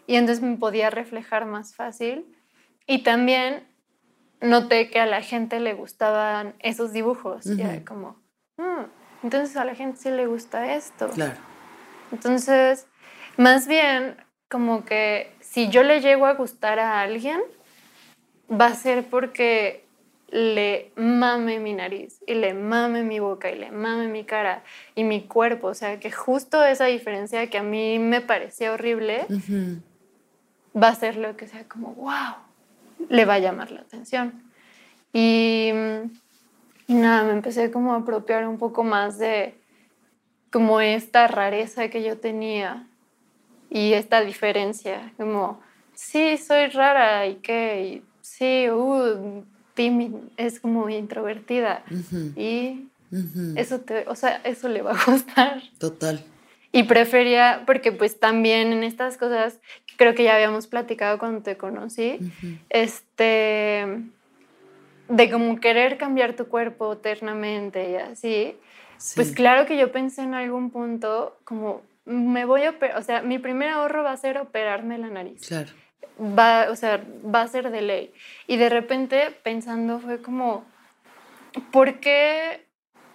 [0.08, 2.26] Y entonces me podía reflejar más fácil.
[2.86, 3.68] Y también
[4.46, 7.46] noté que a la gente le gustaban esos dibujos.
[7.46, 8.18] Y era como,
[8.58, 8.86] "Mm,
[9.24, 11.10] entonces a la gente sí le gusta esto.
[11.10, 11.38] Claro.
[12.12, 12.88] Entonces,
[13.38, 14.18] más bien
[14.50, 17.42] como que si yo le llego a gustar a alguien,
[18.50, 19.84] va a ser porque
[20.30, 24.64] le mame mi nariz y le mame mi boca y le mame mi cara
[24.96, 25.68] y mi cuerpo.
[25.68, 29.26] O sea, que justo esa diferencia que a mí me parecía horrible
[30.76, 32.36] va a ser lo que sea como, wow,
[33.10, 34.44] le va a llamar la atención.
[35.14, 35.70] Y,
[36.88, 39.56] y nada, me empecé como a apropiar un poco más de
[40.52, 42.88] como esta rareza que yo tenía
[43.70, 45.60] y esta diferencia, como,
[45.94, 49.44] sí, soy rara y qué, y sí, uh,
[49.74, 51.84] tímida, es como introvertida
[52.36, 52.88] y
[53.56, 55.62] eso te, o sea, eso le va a gustar.
[55.78, 56.24] Total.
[56.76, 59.62] Y prefería, porque pues también en estas cosas,
[59.96, 62.20] creo que ya habíamos platicado cuando te conocí,
[62.70, 64.02] este,
[65.08, 68.58] de como querer cambiar tu cuerpo eternamente y así,
[69.16, 73.22] pues claro que yo pensé en algún punto como, me voy a operar, o sea,
[73.22, 75.70] mi primer ahorro va a ser operarme la nariz Claro.
[76.38, 77.02] va, o sea,
[77.34, 78.14] va a ser de ley.
[78.48, 80.66] Y de repente pensando fue como,
[81.72, 82.65] ¿por qué?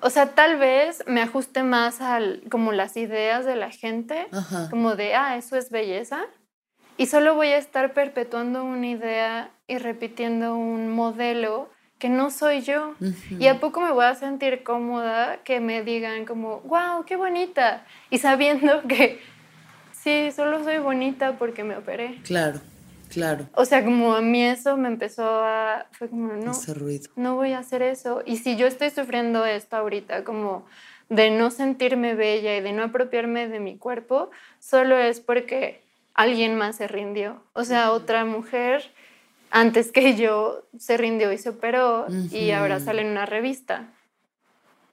[0.02, 2.20] O sea, tal vez me ajuste más a
[2.50, 4.68] como las ideas de la gente, Ajá.
[4.70, 6.24] como de, ah, eso es belleza.
[6.96, 12.62] Y solo voy a estar perpetuando una idea y repitiendo un modelo que no soy
[12.62, 12.94] yo.
[13.00, 13.36] Ujú.
[13.38, 17.84] ¿Y a poco me voy a sentir cómoda que me digan como, wow, qué bonita?
[18.10, 19.20] Y sabiendo que
[19.92, 22.20] sí, solo soy bonita porque me operé.
[22.24, 22.60] Claro,
[23.10, 23.46] claro.
[23.54, 25.86] O sea, como a mí eso me empezó a...
[25.92, 27.10] Fue como, no, Ese ruido.
[27.16, 28.22] no voy a hacer eso.
[28.24, 30.64] Y si yo estoy sufriendo esto ahorita, como
[31.10, 34.30] de no sentirme bella y de no apropiarme de mi cuerpo,
[34.60, 35.82] solo es porque
[36.14, 37.42] alguien más se rindió.
[37.52, 38.90] O sea, otra mujer
[39.50, 43.88] antes que yo se rindió y se operó y ahora sale en una revista.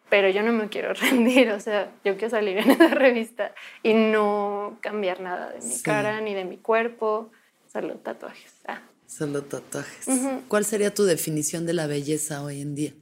[0.10, 3.52] Pero yo no me quiero rendir, o sea, yo quiero salir en esa revista
[3.84, 5.84] y no cambiar nada de mi Sí.
[5.84, 7.30] cara ni de mi cuerpo,
[7.72, 8.54] solo tatuajes.
[8.68, 8.82] Ah.
[9.08, 10.08] Solo tatuajes.
[10.48, 12.94] ¿Cuál sería tu definición de la belleza hoy en día?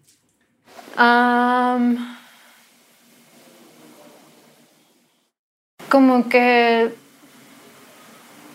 [0.96, 2.18] Am,
[5.90, 6.94] como que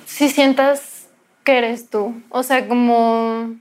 [0.07, 1.09] si sientas
[1.45, 3.57] que eres tú, o sea, como,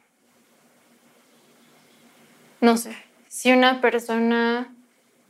[2.62, 2.96] no sé,
[3.28, 4.74] si una persona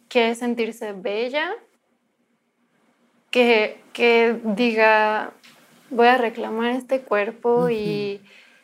[0.07, 1.51] quiere sentirse bella,
[3.31, 5.33] que, que diga,
[5.89, 8.21] voy a reclamar este cuerpo y,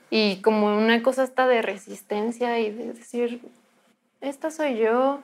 [0.10, 3.42] y como una cosa hasta de resistencia y de decir,
[4.22, 5.22] esta soy yo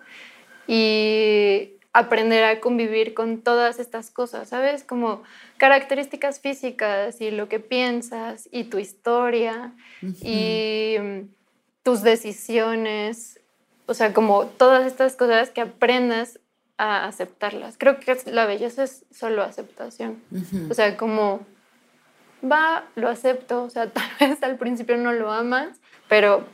[0.67, 4.83] y aprender a convivir con todas estas cosas, ¿sabes?
[4.83, 5.23] Como
[5.57, 9.73] características físicas y lo que piensas y tu historia
[10.21, 11.21] y mm,
[11.83, 13.39] tus decisiones,
[13.87, 16.39] o sea, como todas estas cosas que aprendas
[16.77, 17.77] a aceptarlas.
[17.77, 20.21] Creo que la belleza es solo aceptación.
[20.69, 21.45] O sea, como
[22.43, 26.45] va, lo acepto, o sea, tal vez al principio no lo amas, pero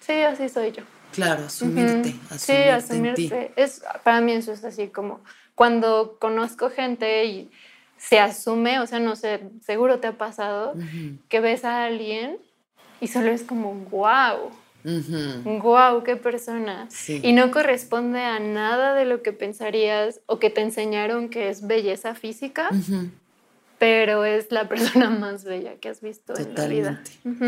[0.00, 0.82] sí, así soy yo.
[1.12, 3.52] Claro, asumirte, asumirte Sí, asumirte.
[3.56, 5.20] Es, para mí eso es así como
[5.54, 7.50] cuando conozco gente y
[7.96, 10.74] se asume, o sea, no sé, seguro te ha pasado
[11.28, 12.38] que ves a alguien
[13.00, 14.50] y solo es como, wow,
[15.44, 16.88] wow, qué persona.
[17.08, 21.66] Y no corresponde a nada de lo que pensarías o que te enseñaron que es
[21.66, 22.70] belleza física,
[23.78, 27.02] pero es la persona más bella que has visto en la vida.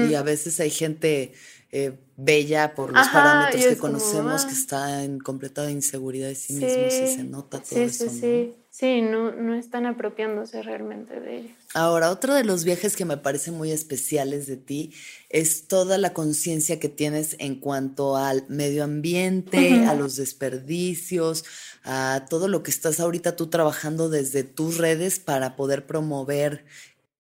[0.08, 1.32] Y a veces hay gente
[1.72, 6.86] eh, bella por los parámetros que conocemos que está en completa inseguridad de sí, mismo
[6.86, 8.08] y se nota todo eso.
[8.08, 11.56] Sí, sí, no, no están apropiándose realmente de ellos.
[11.78, 14.94] Ahora, otro de los viajes que me parece muy especiales de ti
[15.28, 21.44] es toda la conciencia que tienes en cuanto al medio ambiente, a los desperdicios,
[21.84, 26.64] a todo lo que estás ahorita tú trabajando desde tus redes para poder promover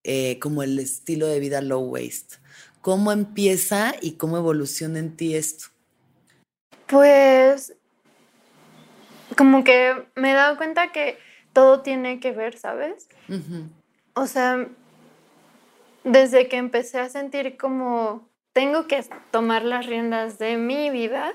[0.04, 2.36] eh, como el estilo de vida low waste.
[2.80, 5.66] ¿Cómo empieza y cómo evoluciona en ti esto?
[6.86, 7.74] Pues
[9.36, 11.18] como que me he dado cuenta que
[11.52, 13.06] todo tiene que ver, ¿sabes?
[14.18, 14.66] O sea,
[16.02, 21.34] desde que empecé a sentir como tengo que tomar las riendas de mi vida,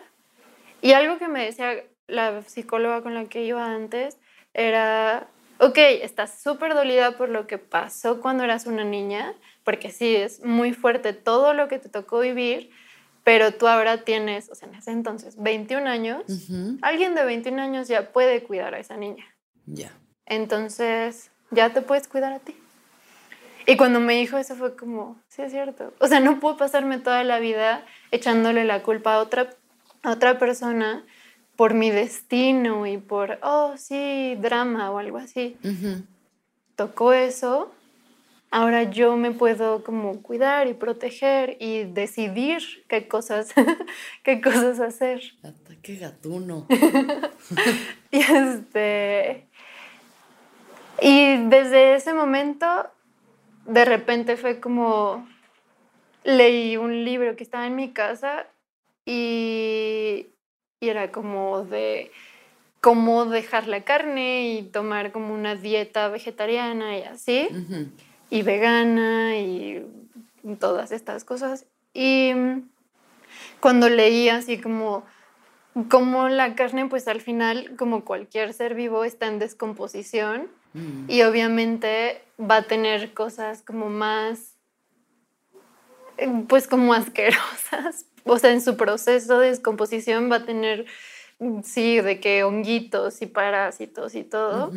[0.82, 4.18] y algo que me decía la psicóloga con la que iba antes
[4.56, 5.28] era,
[5.60, 10.44] ok, estás súper dolida por lo que pasó cuando eras una niña, porque sí, es
[10.44, 12.72] muy fuerte todo lo que te tocó vivir,
[13.24, 16.24] pero tú ahora tienes, o sea, en ese entonces, 21 años,
[16.82, 19.26] alguien de 21 años ya puede cuidar a esa niña.
[19.68, 19.92] Ya.
[20.26, 22.56] Entonces, ya te puedes cuidar a ti.
[23.66, 25.94] Y cuando me dijo eso fue como, sí es cierto.
[26.00, 29.50] O sea, no puedo pasarme toda la vida echándole la culpa a otra,
[30.04, 31.04] a otra persona
[31.56, 35.58] por mi destino y por, oh, sí, drama o algo así.
[36.76, 37.72] Tocó eso,
[38.50, 43.54] ahora yo me puedo como cuidar y proteger y decidir qué cosas,
[44.24, 45.22] qué cosas hacer.
[45.44, 46.66] Ataque gatuno.
[48.12, 49.48] y este...
[51.04, 52.68] Y desde ese momento,
[53.66, 55.28] de repente fue como,
[56.24, 58.48] leí un libro que estaba en mi casa
[59.06, 60.28] y,
[60.80, 62.12] y era como de
[62.82, 67.48] cómo dejar la carne y tomar como una dieta vegetariana y así
[68.30, 69.86] y vegana y
[70.60, 71.68] todas estas cosas.
[71.94, 72.34] Y
[73.60, 75.06] cuando leí así como,
[75.90, 81.10] como la carne, pues al final, como cualquier ser vivo, está en descomposición mm.
[81.10, 84.56] y obviamente va a tener cosas como más,
[86.48, 88.06] pues como asquerosas.
[88.24, 90.86] O sea, en su proceso de descomposición va a tener,
[91.64, 94.72] sí, de que honguitos y parásitos y todo.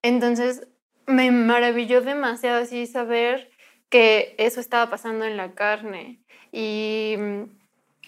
[0.00, 0.66] Entonces,
[1.06, 3.50] me maravilló demasiado así saber
[3.90, 6.20] que eso estaba pasando en la carne
[6.52, 7.42] y mm,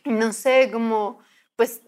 [0.07, 1.21] no sé, como
[1.57, 1.83] pues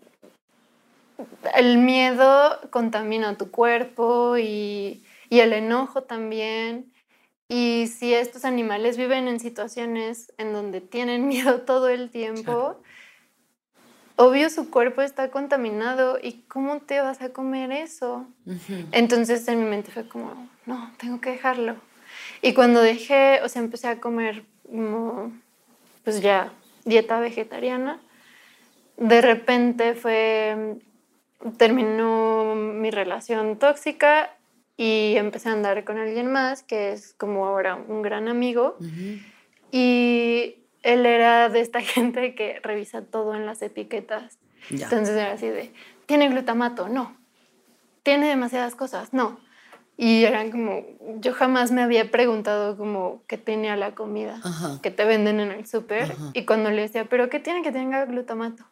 [1.57, 6.93] el miedo contamina tu cuerpo y, el enojo también.
[7.49, 12.81] Y si estos animales viven en situaciones en donde tienen miedo todo el tiempo,
[14.17, 18.27] obvio su cuerpo está contaminado y ¿cómo te vas a comer eso?
[18.93, 21.77] Entonces en mi mente fue como, no, tengo que dejarlo.
[22.43, 24.45] Y cuando dejé, o sea, empecé a comer
[26.05, 26.53] pues ya,
[26.85, 28.01] dieta vegetariana,
[28.97, 30.79] de repente fue,
[31.57, 34.31] terminó mi relación tóxica
[34.79, 38.79] y empecé a andar con alguien más que es como ahora un gran amigo.
[39.73, 44.39] Y él era de esta gente que revisa todo en las etiquetas.
[44.71, 45.73] Entonces era así de,
[46.07, 46.89] ¿tiene glutamato?
[46.89, 47.17] No.
[48.05, 49.13] ¿Tiene demasiadas cosas?
[49.13, 49.41] No.
[49.97, 50.85] Y eran como,
[51.17, 54.41] yo jamás me había preguntado como qué tenía la comida
[54.81, 56.15] que te venden en el súper.
[56.35, 58.65] Y cuando le decía, ¿pero qué tiene que tenga glutamato?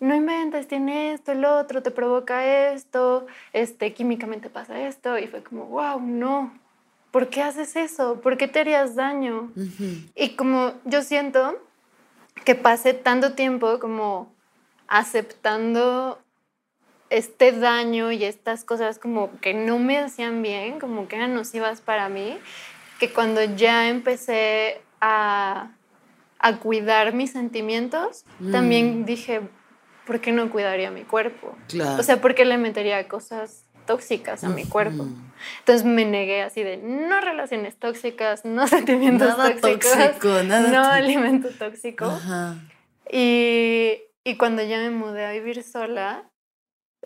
[0.00, 5.18] No inventes, tiene esto, el otro, te provoca esto, este, químicamente pasa esto.
[5.18, 6.52] Y fue como, wow, no,
[7.10, 8.20] ¿por qué haces eso?
[8.20, 9.50] ¿Por qué te harías daño?
[10.14, 11.58] Y como yo siento
[12.44, 14.32] que pasé tanto tiempo como
[14.88, 16.18] aceptando
[17.08, 21.80] este daño y estas cosas como que no me hacían bien, como que eran nocivas
[21.80, 22.36] para mí,
[22.98, 25.70] que cuando ya empecé a
[26.38, 28.52] a cuidar mis sentimientos, Mm.
[28.52, 29.40] también dije,
[30.06, 31.56] ¿por qué no cuidaría mi cuerpo?
[31.68, 32.00] Claro.
[32.00, 35.06] O sea, ¿por qué le metería cosas tóxicas a mi cuerpo?
[35.60, 40.84] Entonces me negué así de no relaciones tóxicas, no sentimientos Nada tóxicos, tóxico, nada no
[40.84, 42.06] alimento tóxico.
[42.06, 42.56] Ajá.
[43.10, 46.30] Y, y cuando ya me mudé a vivir sola,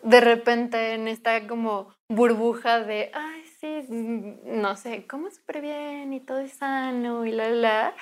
[0.03, 6.13] de repente en esta como burbuja de, ay, sí, mm, no sé, como súper bien
[6.13, 7.95] y todo es sano y la, la",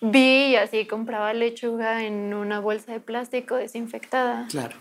[0.00, 4.76] vi y así compraba lechuga en una bolsa de plástico desinfectada Claro.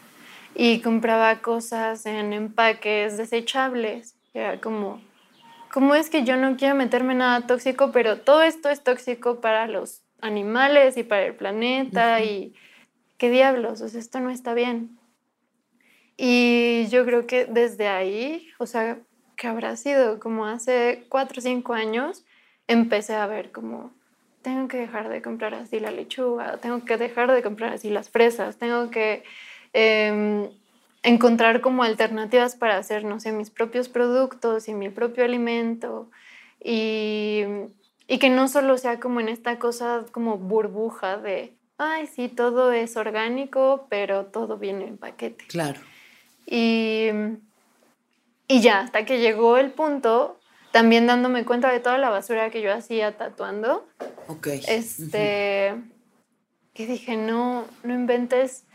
[0.55, 4.15] y compraba cosas en empaques desechables.
[4.33, 5.01] Era como,
[5.71, 9.67] ¿cómo es que yo no quiero meterme nada tóxico, pero todo esto es tóxico para
[9.67, 12.53] los animales y para el planeta y
[13.17, 14.97] qué diablos, o sea, esto no está bien.
[16.17, 18.97] Y yo creo que desde ahí, o sea,
[19.37, 22.25] que habrá sido como hace cuatro o cinco años,
[22.67, 23.93] empecé a ver como,
[24.41, 28.09] tengo que dejar de comprar así la lechuga, tengo que dejar de comprar así las
[28.09, 29.23] fresas, tengo que
[29.73, 30.49] em,
[31.03, 36.09] encontrar como alternativas para hacer, no sé, mis propios productos y mi propio alimento.
[36.61, 37.43] Y,
[38.07, 42.71] y que no solo sea como en esta cosa como burbuja de, ay, sí, todo
[42.71, 45.45] es orgánico, pero todo viene en paquete.
[45.47, 45.79] Claro.
[46.45, 47.09] Y,
[48.47, 50.38] y ya, hasta que llegó el punto,
[50.71, 53.87] también dándome cuenta de toda la basura que yo hacía tatuando,
[54.27, 54.47] Ok.
[54.67, 55.75] este,
[56.73, 58.65] que dije, no, no inventes.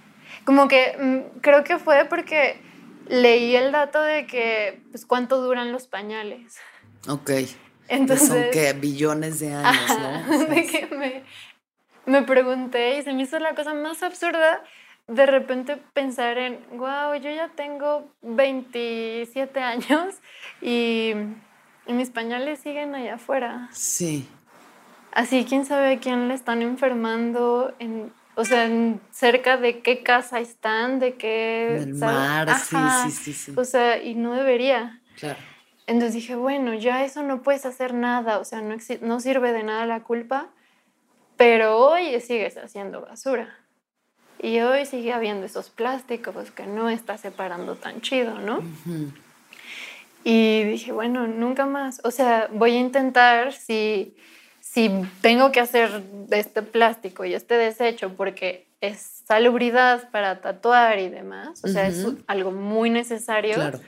[0.44, 2.60] Como que mm, creo que fue porque
[3.08, 6.56] leí el dato de que, pues, cuánto duran los pañales.
[7.08, 7.30] Ok.
[7.88, 10.38] Entonces, Son que billones de años, Ajá, ¿no?
[10.48, 11.22] De que me,
[12.06, 14.62] me pregunté y se me hizo la cosa más absurda
[15.06, 20.14] de repente pensar en, wow, yo ya tengo 27 años
[20.62, 21.12] y,
[21.86, 23.68] y mis pañales siguen allá afuera.
[23.72, 24.28] Sí.
[25.12, 30.02] Así, quién sabe a quién le están enfermando, en, o sea, en cerca de qué
[30.02, 31.76] casa están, de qué...
[31.76, 32.16] En el ¿sabes?
[32.16, 33.02] mar, sí, Ajá.
[33.04, 33.52] sí, sí, sí.
[33.56, 35.00] O sea, y no debería.
[35.16, 35.38] Claro.
[35.86, 39.62] Entonces dije, bueno, ya eso no puedes hacer nada, o sea, no, no sirve de
[39.62, 40.48] nada la culpa,
[41.36, 43.58] pero hoy sigues haciendo basura.
[44.40, 48.58] Y hoy sigue habiendo esos plásticos que no está separando tan chido, ¿no?
[48.58, 49.12] Ujú.
[50.24, 52.00] Y dije, bueno, nunca más.
[52.02, 54.16] O sea, voy a intentar si,
[54.60, 60.98] si tengo que hacer de este plástico y este desecho porque es salubridad para tatuar
[60.98, 62.18] y demás, o sea, es Ujú.
[62.26, 63.54] algo muy necesario.
[63.54, 63.80] Claro.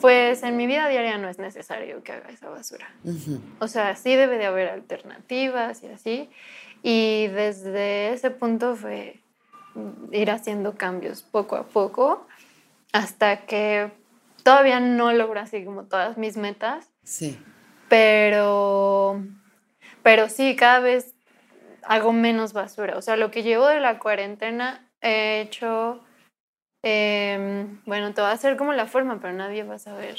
[0.00, 2.88] Pues en mi vida diaria no es necesario que haga esa basura.
[3.04, 3.40] Ujú.
[3.58, 6.30] O sea, sí debe de haber alternativas y así.
[6.82, 9.20] Y desde ese punto fue
[10.12, 12.26] ir haciendo cambios poco a poco
[12.92, 13.90] hasta que
[14.42, 17.38] todavía no logro así como todas mis metas, Sí.
[17.88, 19.22] pero,
[20.02, 21.14] pero sí, cada vez
[21.82, 22.96] hago menos basura.
[22.96, 26.00] O sea, lo que llevo de la cuarentena he hecho,
[26.82, 30.16] em, bueno, te va a hacer como la forma, pero nadie va a saber.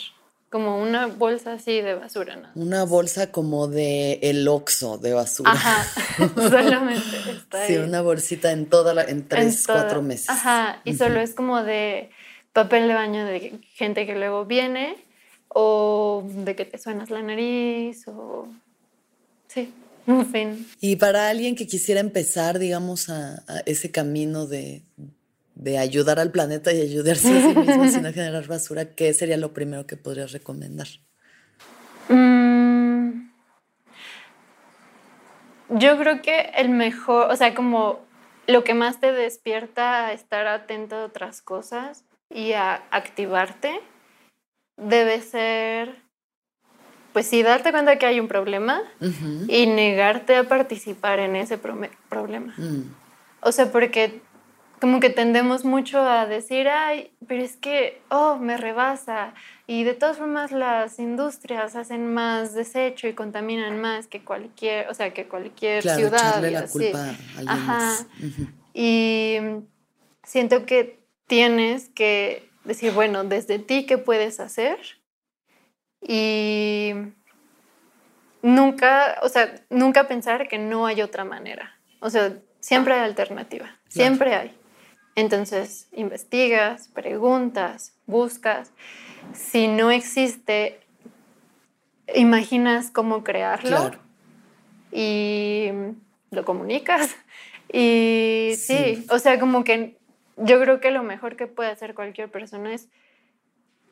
[0.50, 2.50] Como una bolsa así de basura, ¿no?
[2.56, 5.52] Una bolsa como de el Oxxo de basura.
[5.52, 5.86] Ajá,
[6.36, 7.80] solamente está Sí, ahí.
[7.80, 10.30] una bolsita en toda la, en En tres, cuatro meses.
[10.30, 12.12] Ajá, y solo es como de
[12.54, 14.98] papel de baño de gente que luego viene
[15.48, 18.48] o de que te suenas la nariz o...
[19.48, 19.74] Sí,
[20.08, 20.68] en fin.
[20.80, 24.84] Y para alguien que quisiera empezar, digamos, a, a ese camino de,
[25.56, 29.54] de ayudar al planeta y ayudarse a sí mismo sin generar basura, ¿qué sería lo
[29.54, 30.88] primero que podrías recomendar?
[32.10, 33.30] Mm,
[35.70, 38.00] yo creo que el mejor, o sea, como
[38.48, 43.80] lo que más te despierta a estar atento a otras cosas y a activarte
[44.78, 45.96] debe ser,
[47.14, 49.46] pues sí, darte cuenta que hay un problema Ujú.
[49.48, 52.54] y negarte a participar en ese prome- problema.
[52.58, 52.84] Mm,
[53.44, 54.22] O sea, porque
[54.80, 59.34] como que tendemos mucho a decir, ay, pero es que, oh, me rebasa.
[59.68, 64.94] Y de todas formas las industrias hacen más desecho y contaminan más que cualquier, o
[64.96, 66.30] sea, que cualquier Claro, ciudad.
[66.30, 66.72] echarle y la así.
[66.72, 67.74] culpa a alguien Ajá.
[67.74, 68.06] más.
[68.24, 68.48] Ujú.
[68.74, 69.58] Y mm,
[70.24, 71.01] siento que
[71.32, 74.78] tienes que decir, bueno, desde ti, ¿qué puedes hacer?
[76.06, 76.92] Y
[78.42, 81.74] nunca, o sea, nunca pensar que no hay otra manera.
[82.02, 84.54] O sea, siempre hay alternativa, siempre hay.
[85.16, 88.74] Entonces, investigas, preguntas, buscas.
[89.34, 90.82] Si no existe,
[92.14, 94.00] imaginas cómo crearlo Claro.
[94.92, 95.70] y
[96.30, 97.16] lo comunicas.
[97.72, 98.96] Y sí.
[98.98, 99.06] Sí.
[99.10, 100.01] o sea, como que
[100.38, 102.88] yo creo que lo mejor que puede hacer cualquier persona es,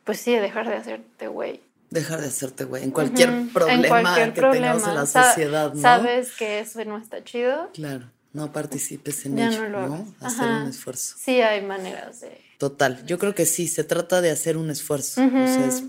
[0.04, 1.62] pues sí, dejar de hacerte güey.
[1.90, 5.82] Dejar de hacerte güey en cualquier problema que tengamos en la sociedad, ¿no?
[5.82, 7.70] Sabes que eso no está chido.
[7.74, 10.08] Claro, no participes en ello, ¿no?
[10.22, 11.16] Hacer un esfuerzo.
[11.20, 12.42] Sí, hay maneras de.
[12.58, 15.22] Total, yo creo que sí, se trata de hacer un esfuerzo.
[15.24, 15.84] o sea, es,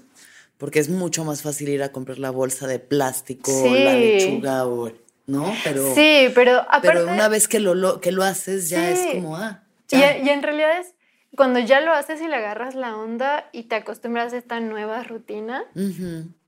[0.57, 4.93] porque es mucho más fácil ir a comprar la bolsa de plástico, la lechuga o.
[5.27, 5.55] ¿No?
[5.65, 5.95] Pero.
[5.95, 9.63] Sí, pero aparte, Pero una vez que lo, que lo haces, ya es como, ah.
[9.91, 10.95] Y, y en realidad es
[11.37, 15.03] cuando ya lo haces y le agarras la onda y te acostumbras a esta nueva
[15.03, 15.65] rutina,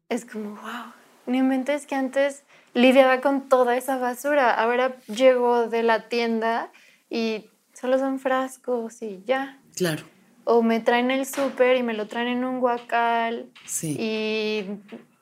[0.08, 0.92] es como, wow,
[1.26, 4.52] no inventes que antes lidiaba con toda esa basura.
[4.52, 6.70] Ahora llego de la tienda
[7.08, 9.60] y solo son frascos y ya.
[9.76, 10.02] Claro.
[10.44, 13.50] O me traen el súper y me lo traen en un guacal.
[13.64, 13.96] Sí.
[13.98, 14.66] Y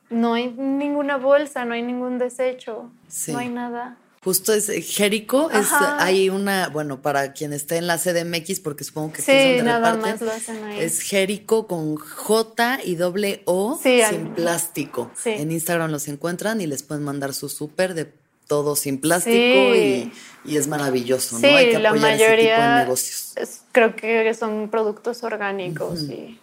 [0.08, 2.90] no hay ninguna bolsa, no hay ningún desecho.
[3.28, 3.98] No hay nada.
[4.22, 5.68] Justo es eh, Jerico, es
[5.98, 10.20] hay una, bueno, para quien esté en la CDMX, porque supongo que sí, nada más
[10.20, 10.80] lo hacen ahí.
[10.80, 15.10] Es Jerico con J y doble O sin plástico.
[15.24, 18.12] En Instagram los encuentran y les pueden mandar su súper de
[18.50, 20.12] todo sin plástico y,
[20.44, 21.46] es maravilloso, ¿no?
[21.46, 23.60] Hay que apoyar la mayoría ese tipo de negocios.
[23.70, 26.39] creo que son productos orgánicos y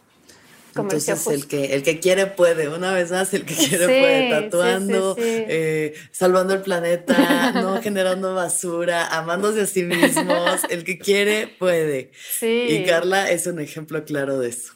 [0.82, 5.16] entonces el que, el que quiere puede, una vez más, el que quiere puede, tatuando,
[5.20, 12.12] eh, salvando el planeta, no generando basura, amándose a sí mismos, el que quiere puede.
[12.42, 14.74] Y Carla es un ejemplo claro de eso.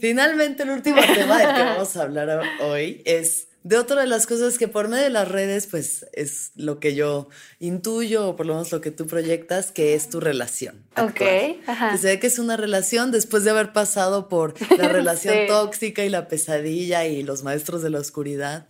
[0.00, 4.26] Finalmente, el último tema del que vamos a hablar hoy es de otra de las
[4.26, 8.44] cosas que por medio de las redes, pues es lo que yo intuyo, o por
[8.44, 10.84] lo menos lo que tú proyectas, que es tu relación.
[10.98, 11.22] Ok.
[11.66, 11.96] Ajá.
[11.96, 16.10] se ve que es una relación después de haber pasado por la relación tóxica y
[16.10, 18.68] la pesadilla y los maestros de la oscuridad.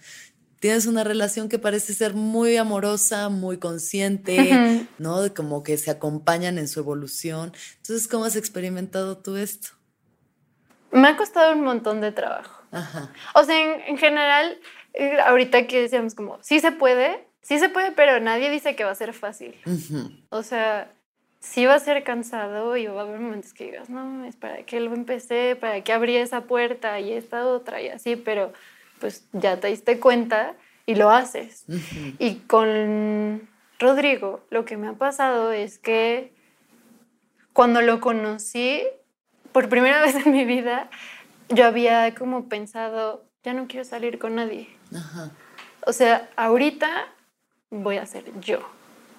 [0.61, 5.19] Tienes una relación que parece ser muy amorosa, muy consciente, ¿no?
[5.35, 7.53] Como que se acompañan en su evolución.
[7.79, 9.71] Entonces, ¿cómo has experimentado tú esto?
[10.93, 12.63] Me ha costado un montón de trabajo.
[12.71, 13.13] Ajá.
[13.35, 14.59] O sea, en general,
[15.25, 18.91] ahorita que decíamos como, sí se puede, sí se puede, pero nadie dice que va
[18.91, 19.55] a ser fácil.
[20.31, 20.91] O sea,
[21.41, 24.65] sí va a ser cansado y va a haber momentos que digas, no, es para
[24.65, 28.53] que lo empecé, para que abrí esa puerta y esta otra y así, pero
[28.99, 30.55] pues ya te diste cuenta
[30.87, 31.65] y lo haces.
[32.19, 36.33] Y con Rodrigo, lo que me ha pasado es que
[37.53, 38.83] cuando lo conocí,
[39.53, 40.89] por primera vez en mi vida,
[41.49, 44.69] yo había como pensado, ya no quiero salir con nadie.
[45.87, 47.07] O sea, ahorita
[47.71, 48.61] voy a ser yo.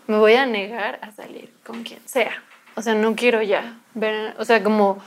[0.08, 2.44] Me voy a negar a salir con quien sea.
[2.76, 5.02] O sea, no quiero ya ver, o sea, como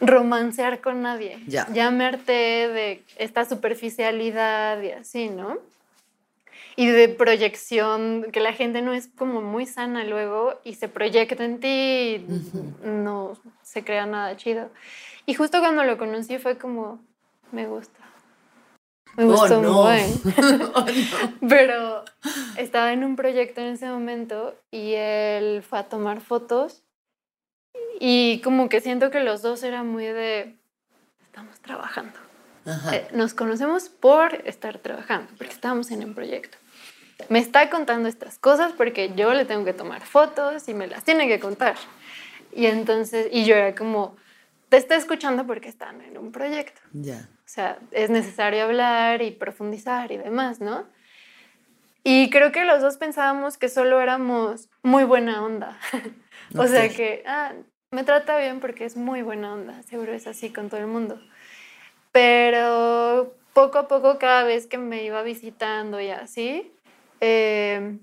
[0.00, 1.42] romancear con nadie.
[1.46, 1.66] Ya.
[1.72, 2.32] Ya me harté
[2.68, 5.58] de esta superficialidad y así, ¿no?
[6.74, 11.44] Y de proyección, que la gente no es como muy sana luego y se proyecta
[11.44, 12.26] en ti y
[12.84, 14.70] no se crea nada chido.
[15.26, 17.00] Y justo cuando lo conocí fue como,
[17.50, 17.98] me gusta.
[19.16, 19.80] Me gustó oh, no.
[20.74, 20.86] oh,
[21.48, 22.04] Pero
[22.56, 26.82] estaba en un proyecto en ese momento y él fue a tomar fotos
[28.00, 30.56] y como que siento que los dos eran muy de,
[31.24, 32.18] estamos trabajando.
[32.92, 36.58] Eh, nos conocemos por estar trabajando, porque estábamos en un proyecto.
[37.28, 41.04] Me está contando estas cosas porque yo le tengo que tomar fotos y me las
[41.04, 41.76] tiene que contar.
[42.54, 44.16] Y entonces, y yo era como,
[44.68, 46.80] te está escuchando porque están en un proyecto.
[46.92, 47.28] Ya.
[47.41, 50.86] O sea, es necesario hablar y profundizar y demás, ¿no?
[52.02, 55.78] Y creo que los dos pensábamos que solo éramos muy buena onda.
[56.56, 57.52] o sea que, ah,
[57.90, 61.20] me trata bien porque es muy buena onda, seguro es así con todo el mundo.
[62.10, 66.72] Pero poco a poco, cada vez que me iba visitando y así,
[67.20, 67.98] eh,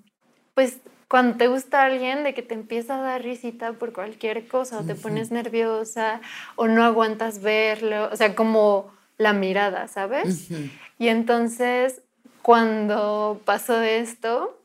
[0.54, 4.80] pues cuando te gusta alguien, de que te empieza a dar risita por cualquier cosa,
[4.80, 6.22] o te pones nerviosa,
[6.56, 10.50] o no aguantas verlo, o sea, como la mirada, ¿sabes?
[10.98, 12.02] Y entonces,
[12.42, 14.58] cuando pasó esto,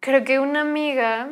[0.00, 1.30] creo que una amiga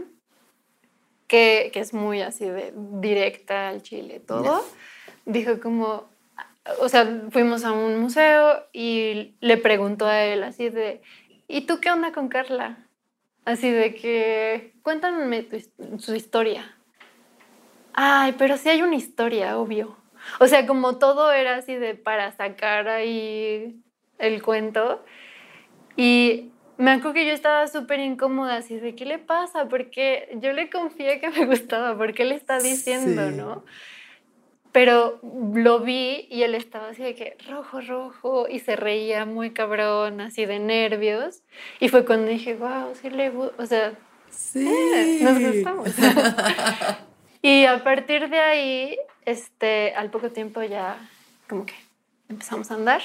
[1.28, 4.64] que, es muy así de directa al chile, todo,
[5.24, 6.09] dijo como,
[6.80, 11.03] o sea, fuimos a un museo y le preguntó a él así de,
[11.47, 12.78] ¿y tú qué onda con Carla?
[13.45, 15.47] Así de que, cuéntame
[15.99, 16.76] su historia.
[17.93, 20.04] Ay, pero sí hay una historia, obvio.
[20.41, 23.81] O sea, como todo era así de para sacar ahí
[24.18, 25.05] el cuento.
[25.97, 29.68] Y me acuerdo que yo estaba súper incómoda, así de, ¿qué le pasa?
[29.68, 33.64] Porque yo le confié que me gustaba, ¿por qué le está diciendo, no?
[34.72, 39.53] Pero lo vi y él estaba así de que rojo, rojo, y se reía muy
[39.53, 41.43] cabrón, así de nervios.
[41.79, 43.93] Y fue cuando dije, wow, sí le gusta, o sea,
[44.31, 44.66] sí.
[44.66, 45.89] Eh, nos gustamos.
[47.43, 50.99] y a partir de ahí, este, al poco tiempo ya
[51.49, 51.75] como que
[52.29, 53.03] empezamos a andar.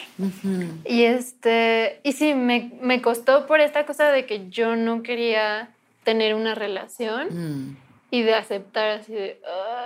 [0.86, 5.70] Y este, y sí, me, me, costó por esta cosa de que yo no quería
[6.04, 7.78] tener una relación mm.
[8.12, 9.42] y de aceptar así de,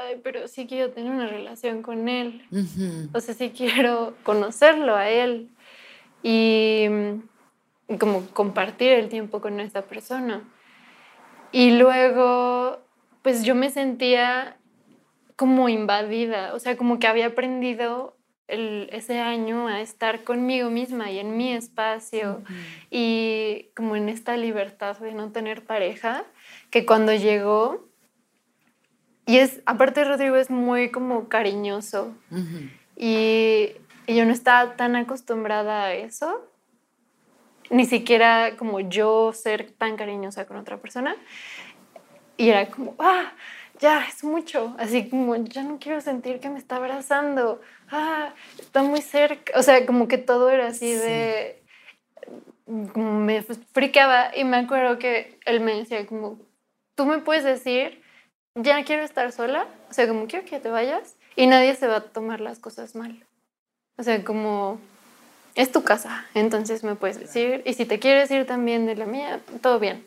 [0.05, 2.45] ay, pero sí quiero tener una relación con él.
[3.13, 5.49] O sea, sí quiero conocerlo a él
[6.21, 6.87] y,
[7.89, 10.43] y como compartir el tiempo con esta persona.
[11.51, 12.79] Y luego,
[13.21, 14.57] pues yo me sentía
[15.35, 18.17] como invadida, o sea, como que había aprendido
[18.47, 22.43] ese año a estar conmigo misma y en mi espacio
[22.91, 26.23] y como en esta libertad de no tener pareja,
[26.69, 27.87] que cuando llegó,
[29.25, 32.13] y es, aparte Rodrigo es muy como cariñoso
[32.95, 33.71] y,
[34.05, 36.45] y yo no estaba tan acostumbrada a eso,
[37.69, 41.15] ni siquiera como yo ser tan cariñosa con otra persona.
[42.37, 43.31] Y era como, ah,
[43.83, 44.73] ya, es mucho.
[44.79, 47.61] Así como, ya no quiero sentir que me está abrazando.
[47.91, 49.59] Ah, está muy cerca.
[49.59, 51.61] O sea, como que todo era así de...
[52.65, 56.39] Me friqueaba y me acuerdo que él me decía como,
[56.95, 58.01] tú me puedes decir,
[58.55, 59.67] ya quiero estar sola.
[59.89, 62.95] O sea, como quiero que te vayas y nadie se va a tomar las cosas
[62.95, 63.25] mal.
[63.97, 64.79] O sea, como
[65.55, 67.61] es tu casa, entonces me puedes decir.
[67.65, 70.05] Y si te quieres ir también de la mía, todo bien.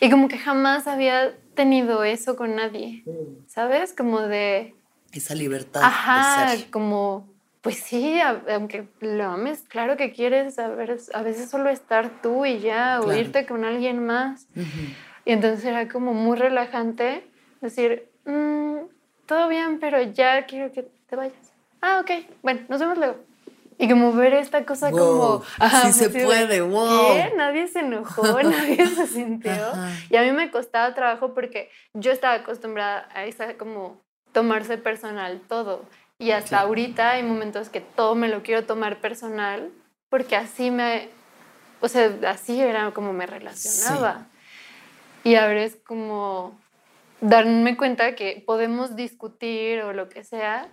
[0.00, 3.02] Y como que jamás había tenido eso con nadie,
[3.48, 3.92] ¿sabes?
[3.92, 4.76] Como de...
[5.12, 5.82] Esa libertad.
[5.82, 7.26] Ajá, como,
[7.62, 12.60] pues sí, aunque lo ames, claro que quieres a, a veces solo estar tú y
[12.60, 14.46] ya, o irte con alguien más.
[15.24, 17.28] Y entonces era como muy relajante
[17.60, 18.76] decir, mm,
[19.26, 21.52] todo bien, pero ya quiero que te vayas.
[21.80, 23.16] Ah, ok, bueno, nos vemos luego.
[23.78, 25.42] Y como ver esta cosa como...
[25.58, 27.14] Ajá, sí se puede, wow.
[27.14, 27.32] ¿qué?
[27.36, 29.52] Nadie se enojó, nadie se sintió.
[30.10, 34.02] Y a mí me costaba trabajo porque yo estaba acostumbrada a esa como
[34.32, 35.84] tomarse personal todo.
[36.18, 39.70] Y hasta ahorita hay momentos que todo me lo quiero tomar personal
[40.10, 41.08] porque así me...
[41.80, 44.26] O sea, así era como me relacionaba.
[45.22, 46.58] Y ahora es como
[47.20, 50.68] darme cuenta que podemos discutir o lo que sea,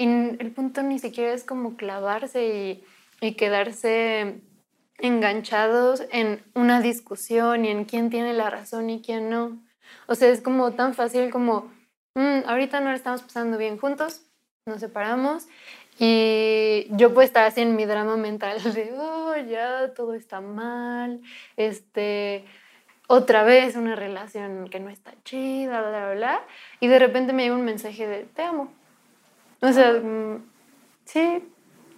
[0.00, 2.82] y el punto ni siquiera es como clavarse
[3.20, 4.40] y, quedarse
[4.96, 9.62] enganchados en una discusión y en quién tiene la razón y quién no.
[10.06, 11.70] O sea, es como tan fácil como,
[12.14, 14.22] mm, ahorita no lo estamos pasando bien juntos,
[14.64, 15.48] nos separamos
[15.98, 21.20] y yo puedo estar así en mi drama mental de, oh, ya todo está mal,
[21.58, 22.46] este,
[23.06, 26.44] otra vez una relación que no está chida, bla, bla, bla,
[26.80, 28.79] y de repente me llega un mensaje de, te amo.
[29.60, 30.42] O sea, mm,
[31.04, 31.42] sí,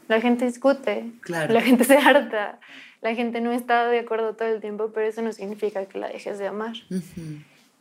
[0.08, 2.58] la gente discute, la gente se harta,
[3.00, 6.08] la gente no está de acuerdo todo el tiempo, pero eso no significa que la
[6.08, 6.74] dejes de amar.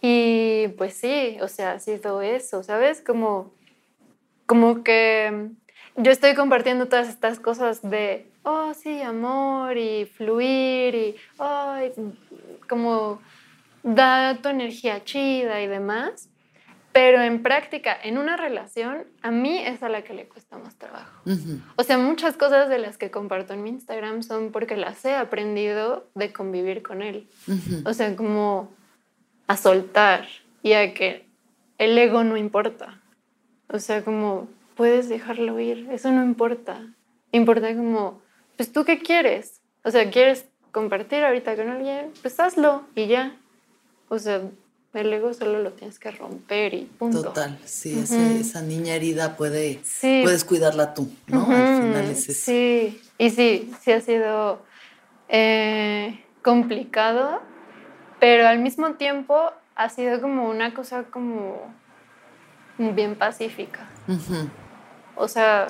[0.02, 3.02] Y pues sí, o sea, ha sido eso, ¿sabes?
[3.02, 3.54] Como,
[4.48, 5.50] como que
[5.96, 11.76] yo estoy compartiendo todas estas cosas de, oh, sí, amor y fluir y, oh,
[12.68, 13.22] como
[13.84, 16.31] da tu energía chida y demás.
[16.94, 20.76] Pero en práctica, en una relación, a mí es a la que le cuesta más
[20.76, 21.24] trabajo.
[21.78, 25.16] O sea, muchas cosas de las que comparto en mi Instagram son porque las he
[25.16, 27.30] aprendido de convivir con él.
[27.86, 28.70] O sea, como
[29.48, 30.28] a soltar
[30.64, 31.26] y a que
[31.78, 33.00] el ego no importa.
[33.70, 36.86] O sea, como puedes dejarlo ir, eso no importa.
[37.32, 38.22] Importa como,
[38.58, 39.62] pues tú qué quieres.
[39.84, 42.12] O sea, ¿quieres compartir ahorita con alguien?
[42.22, 43.38] Pues hazlo y ya.
[44.10, 44.42] O sea,
[44.94, 47.24] el ego solo lo tienes que romper y punto.
[47.24, 51.46] Total, sí, esa niña herida puede, puedes cuidarla tú, ¿no?
[51.50, 52.42] Al final es eso.
[52.46, 54.62] Sí, y sí, sí ha sido
[55.30, 57.42] eh, complicado,
[58.20, 61.74] pero al mismo tiempo ha sido como una cosa como
[62.78, 63.88] bien pacífica.
[65.16, 65.68] O sea,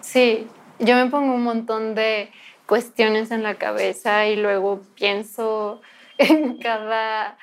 [0.00, 0.48] sí,
[0.78, 2.32] yo me pongo un montón de
[2.66, 5.80] cuestiones en la cabeza y luego pienso
[6.18, 7.38] en cada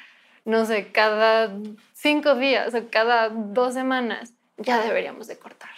[0.45, 1.51] no sé, cada
[1.93, 5.71] cinco días o cada dos semanas, ya deberíamos de cortar.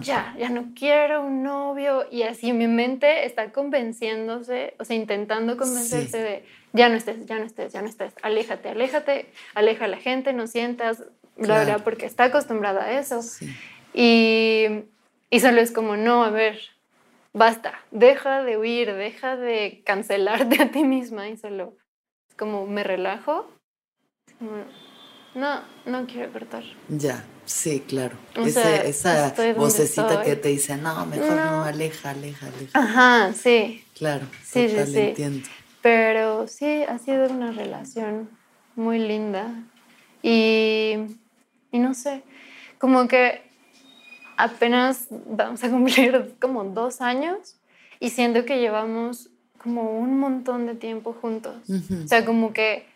[0.00, 2.06] Ya, ya no quiero un novio.
[2.10, 7.38] Y así mi mente está convenciéndose, o sea, intentando convencerse de, ya no estés, ya
[7.38, 11.04] no estés, ya no estés, aléjate, aléjate, aleja a la gente, no sientas,
[11.36, 13.20] la verdad, porque está acostumbrada a eso.
[13.92, 14.84] Y,
[15.30, 16.58] y solo es como, no, a ver,
[17.32, 21.76] basta, deja de huir, deja de cancelarte a ti misma y solo
[22.28, 23.48] es como me relajo
[25.34, 26.64] no, no quiero cortar.
[26.88, 28.16] Ya, sí, claro.
[28.36, 31.64] esa vocecita que te dice, no, mejor no.
[31.64, 32.78] aleja, aleja, aleja.
[32.78, 33.84] Ajá, sí.
[33.96, 34.98] Claro, sí, sí, sí.
[34.98, 35.48] entiendo.
[35.82, 38.28] Pero sí, ha sido una relación
[38.76, 39.52] muy linda.
[40.22, 40.96] Y,
[41.72, 42.22] y no sé,
[42.78, 43.42] como que
[44.36, 47.56] apenas vamos a cumplir como dos años
[48.00, 49.30] y siento que llevamos
[49.62, 51.56] como un montón de tiempo juntos.
[51.68, 52.86] O sea, como que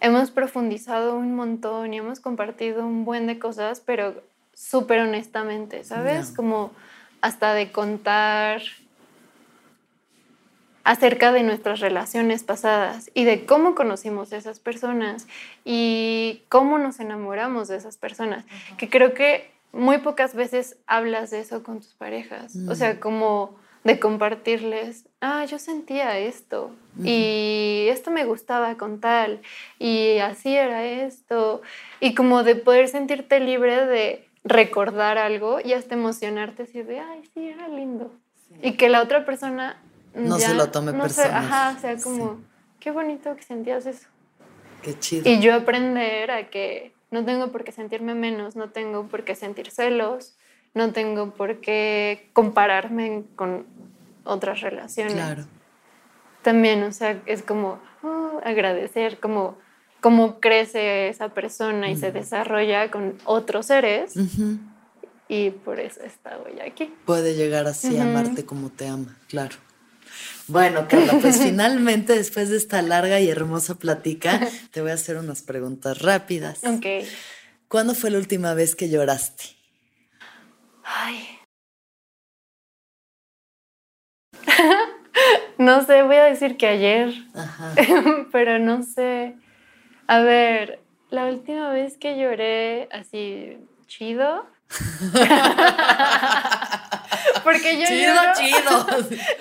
[0.00, 4.22] hemos profundizado un montón y hemos compartido un buen de cosas, pero
[4.54, 6.30] súper honestamente, ¿sabes?
[6.30, 6.72] Como
[7.20, 8.62] hasta de contar
[10.84, 15.26] acerca de nuestras relaciones pasadas y de cómo conocimos a esas personas
[15.64, 18.46] y cómo nos enamoramos de esas personas,
[18.78, 23.00] que creo que muy pocas veces hablas de eso con tus parejas, o sea, mm.
[23.00, 26.72] como de compartirles, ah, yo sentía esto
[27.04, 29.40] y esto me gustaba con tal
[29.78, 31.62] y así era esto
[32.00, 37.22] y como de poder sentirte libre de recordar algo y hasta emocionarte así de, ay,
[37.34, 38.12] sí, era lindo.
[38.62, 39.80] Y que la otra persona
[40.14, 41.34] no se lo tome personal.
[41.34, 42.40] Ajá, o sea, como,
[42.80, 44.08] qué bonito que sentías eso.
[44.82, 45.28] Qué chido.
[45.28, 49.34] Y yo aprender a que no tengo por qué sentirme menos, no tengo por qué
[49.34, 50.36] sentir celos,
[50.78, 53.66] no tengo por qué compararme con
[54.24, 55.14] otras relaciones.
[55.14, 55.44] Claro.
[56.42, 59.58] También, o sea, es como oh, agradecer como
[60.00, 64.14] cómo crece esa persona y se desarrolla con otros seres.
[65.28, 66.94] Y por eso está hoy aquí.
[67.04, 69.56] Puede llegar así a amarte como te ama, claro.
[70.46, 75.16] Bueno, Carla, pues finalmente, después de esta larga y hermosa plática, te voy a hacer
[75.16, 76.60] unas preguntas rápidas.
[76.64, 76.86] Ok.
[77.66, 79.57] ¿Cuándo fue la última vez que lloraste?
[80.90, 81.38] Ay.
[85.58, 87.12] no sé, voy a decir que ayer.
[87.34, 87.74] Ajá.
[88.32, 89.36] Pero no sé.
[90.06, 90.80] A ver,
[91.10, 94.46] la última vez que lloré así chido
[97.44, 98.86] Porque yo chido, lloro, chido.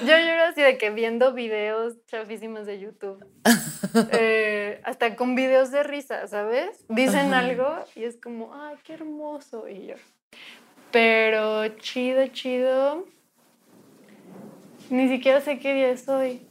[0.06, 3.26] yo lloro así de que viendo videos chafísimos de YouTube.
[4.14, 6.86] Eh, hasta con videos de risa, ¿sabes?
[6.88, 9.68] Dicen algo y es como, ay, qué hermoso.
[9.68, 9.96] Y yo.
[10.92, 13.06] Pero chido, chido.
[14.90, 16.42] Ni siquiera sé qué día es hoy.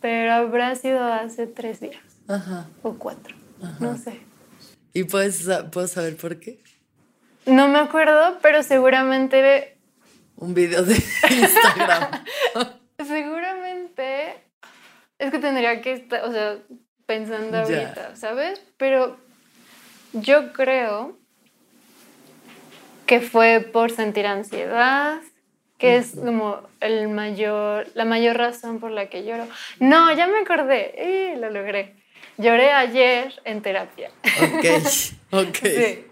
[0.00, 2.02] Pero habrá sido hace tres días.
[2.28, 2.66] Ajá.
[2.82, 3.34] O cuatro.
[3.78, 4.20] No sé.
[4.92, 6.62] ¿Y puedes, puedo saber por qué?
[7.46, 9.76] No me acuerdo, pero seguramente...
[10.36, 10.94] Un video de
[11.30, 12.24] Instagram.
[13.06, 14.44] seguramente...
[15.18, 16.58] Es que tendría que estar, o sea,
[17.04, 18.62] pensando ahorita, ¿sabes?
[18.78, 19.18] Pero
[20.14, 21.19] yo creo
[23.10, 25.18] que fue por sentir ansiedad,
[25.78, 29.48] que es como el mayor, la mayor razón por la que lloro.
[29.80, 31.96] No, ya me acordé, y lo logré.
[32.38, 34.12] Lloré ayer en terapia.
[34.40, 34.64] Ok,
[35.32, 35.58] ok.
[35.60, 36.06] Sí.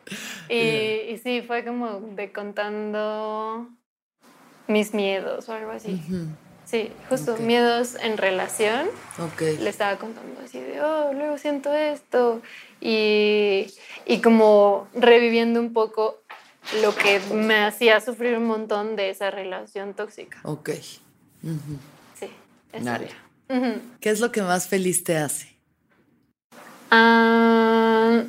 [0.49, 3.69] Y, sí, fue como de contando
[4.67, 6.03] mis miedos o algo así.
[6.65, 8.89] Sí, justo miedos en relación.
[9.21, 9.43] Ok.
[9.61, 12.43] Le estaba contando así de, oh, luego siento esto.
[12.81, 13.73] Y,
[14.05, 16.23] y como reviviendo un poco
[16.83, 20.39] lo que me hacía sufrir un montón de esa relación tóxica.
[20.43, 20.71] Ok.
[20.71, 21.01] Sí,
[22.73, 22.91] eso.
[24.01, 25.57] ¿Qué es lo que más feliz te hace?
[26.91, 28.25] Ah,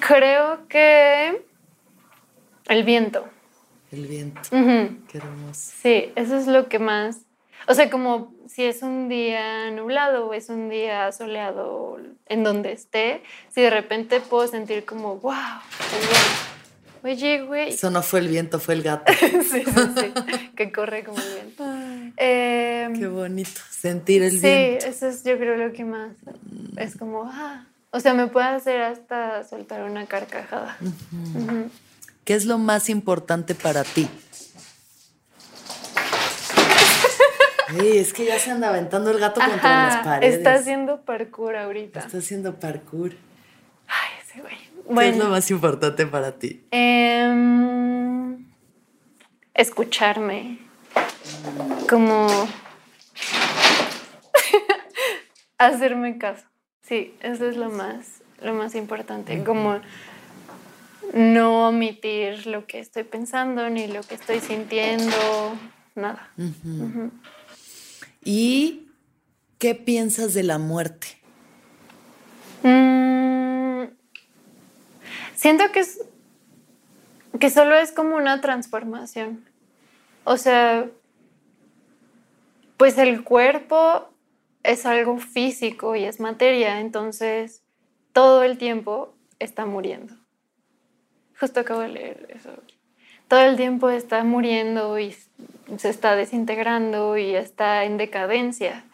[0.00, 1.42] creo que
[2.68, 3.24] el viento.
[3.90, 4.40] El viento.
[4.50, 5.72] Qué hermoso.
[5.82, 7.20] Sí, eso es lo que más.
[7.66, 12.72] O sea, como si es un día nublado o es un día soleado en donde
[12.72, 15.34] esté, si de repente puedo sentir como, wow,
[17.02, 17.70] Oye, güey.
[17.70, 19.12] Eso no fue el viento, fue el gato.
[19.20, 21.64] sí, sí, sí, que corre como el viento.
[22.16, 24.82] Em, qué bonito, sentir el viento.
[24.82, 26.12] Sí, eso es yo creo lo que más.
[26.76, 30.76] Es como, ah, o sea, me puede hacer hasta soltar una carcajada.
[32.24, 34.08] ¿Qué es lo más importante para ti?
[37.76, 40.36] es que ya se anda aventando el gato contra las paredes.
[40.36, 42.00] Está haciendo parkour ahorita.
[42.00, 43.12] Está haciendo parkour.
[43.86, 44.67] Ay, ese güey.
[44.88, 46.64] ¿Qué es lo más importante para ti?
[46.70, 48.46] Em,
[49.54, 50.58] escucharme.
[51.88, 52.28] Como
[55.58, 56.44] hacerme caso.
[56.82, 59.80] Sí, eso es lo más, lo más importante, como
[61.12, 65.16] no omitir lo que estoy pensando ni lo que estoy sintiendo,
[65.94, 66.30] nada.
[68.24, 68.88] ¿Y
[69.58, 71.08] qué piensas de la muerte?
[72.62, 73.37] Mm,
[75.38, 76.04] siento que es
[77.38, 79.44] que solo es como una transformación.
[80.24, 80.90] O sea,
[82.76, 84.08] pues el cuerpo
[84.64, 87.62] es algo físico y es materia, entonces
[88.12, 90.14] todo el tiempo está muriendo.
[91.38, 92.50] Justo acabo de leer eso.
[93.28, 95.14] Todo el tiempo está muriendo y
[95.76, 98.84] se está desintegrando y está en decadencia.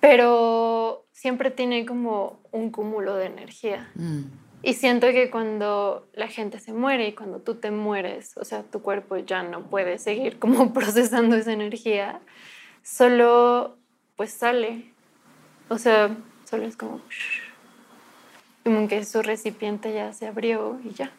[0.00, 3.90] Pero siempre tiene como un cúmulo de energía.
[3.94, 4.47] Mm.
[4.62, 8.64] Y siento que cuando la gente se muere y cuando tú te mueres, o sea,
[8.64, 12.20] tu cuerpo ya no puede seguir como procesando esa energía,
[12.82, 13.76] solo
[14.16, 14.92] pues sale.
[15.68, 17.00] O sea, solo es como
[18.64, 21.10] como que su recipiente ya se abrió y ya.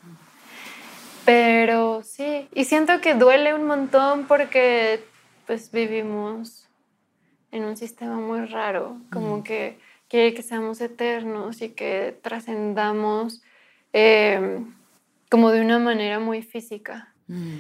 [1.26, 5.04] Pero sí, y siento que duele un montón porque
[5.48, 6.68] pues vivimos
[7.52, 9.80] en un sistema muy raro, como que
[10.10, 13.42] quiere que seamos eternos y que trascendamos
[13.94, 14.74] em,
[15.30, 17.14] como de una manera muy física.
[17.28, 17.60] Mm.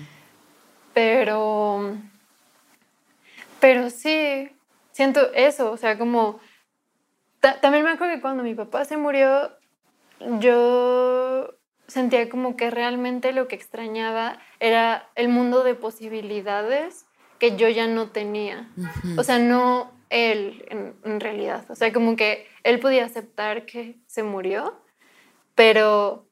[0.93, 1.95] Pero,
[3.59, 4.49] pero sí,
[4.91, 6.39] siento eso, o sea, como...
[7.61, 9.51] también me acuerdo que cuando mi papá se murió,
[10.39, 11.53] yo
[11.87, 17.05] sentía como que realmente lo que extrañaba era el mundo de posibilidades
[17.37, 18.69] que yo ya no tenía.
[19.17, 20.65] O sea, no él
[21.03, 21.65] en, realidad.
[21.69, 24.73] O sea, como que él podía aceptar que se murió,
[25.55, 26.27] pero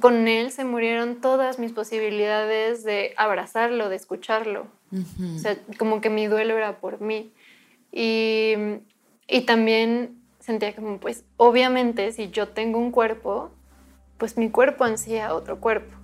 [0.00, 4.66] con él se murieron todas mis posibilidades de abrazarlo, de escucharlo.
[4.92, 7.32] O sea, como que mi duelo era por mí.
[7.90, 8.54] Y,
[9.26, 13.50] y también sentía como, pues, obviamente, si yo tengo un cuerpo,
[14.18, 15.96] pues mi cuerpo ansía otro cuerpo.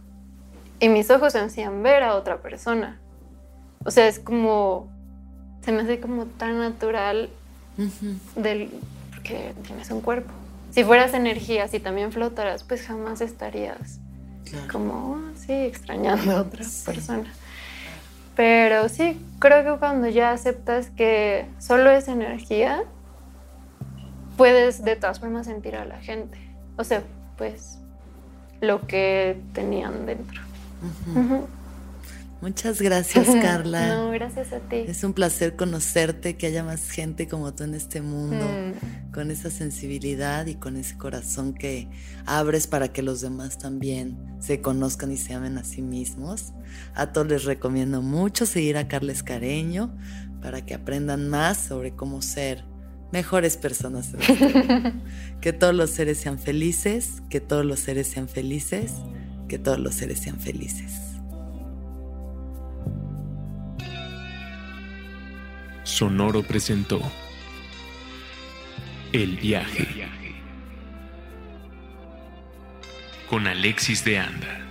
[0.81, 3.01] Y mis ojos ansían ver a otra persona.
[3.85, 4.91] O sea, es como,
[5.69, 7.29] se me hace como tan natural
[8.37, 8.71] del,
[9.11, 10.33] porque tienes un cuerpo.
[10.71, 14.01] Si fueras energía, si también flotaras, pues jamás estarías
[14.73, 17.31] como, oh, sí, extrañando a otra persona.
[18.35, 22.85] Pero sí, creo que cuando ya aceptas que solo es energía,
[24.39, 26.39] puedes de todas formas sentir a la gente.
[26.79, 27.03] O sea,
[27.37, 27.79] pues
[28.63, 30.41] lo que tenían dentro.
[32.41, 33.97] Muchas gracias, Carla.
[33.97, 34.77] No, gracias a ti.
[34.87, 39.13] Es un placer conocerte, que haya más gente como tú en este mundo, mm.
[39.13, 41.89] con esa sensibilidad y con ese corazón que
[42.27, 46.53] abres para que los demás también se conozcan y se amen a sí mismos.
[46.95, 49.97] A todos les recomiendo mucho seguir a Carla Escareño
[50.41, 52.65] para que aprendan más sobre cómo ser
[53.11, 54.15] mejores personas.
[54.15, 54.93] Este
[55.41, 58.93] que todos los seres sean felices, que todos los seres sean felices,
[59.49, 61.08] que todos los seres sean felices.
[65.89, 67.01] Sonoro presentó
[69.11, 70.07] El viaje
[73.31, 74.68] con Alexis de Anda.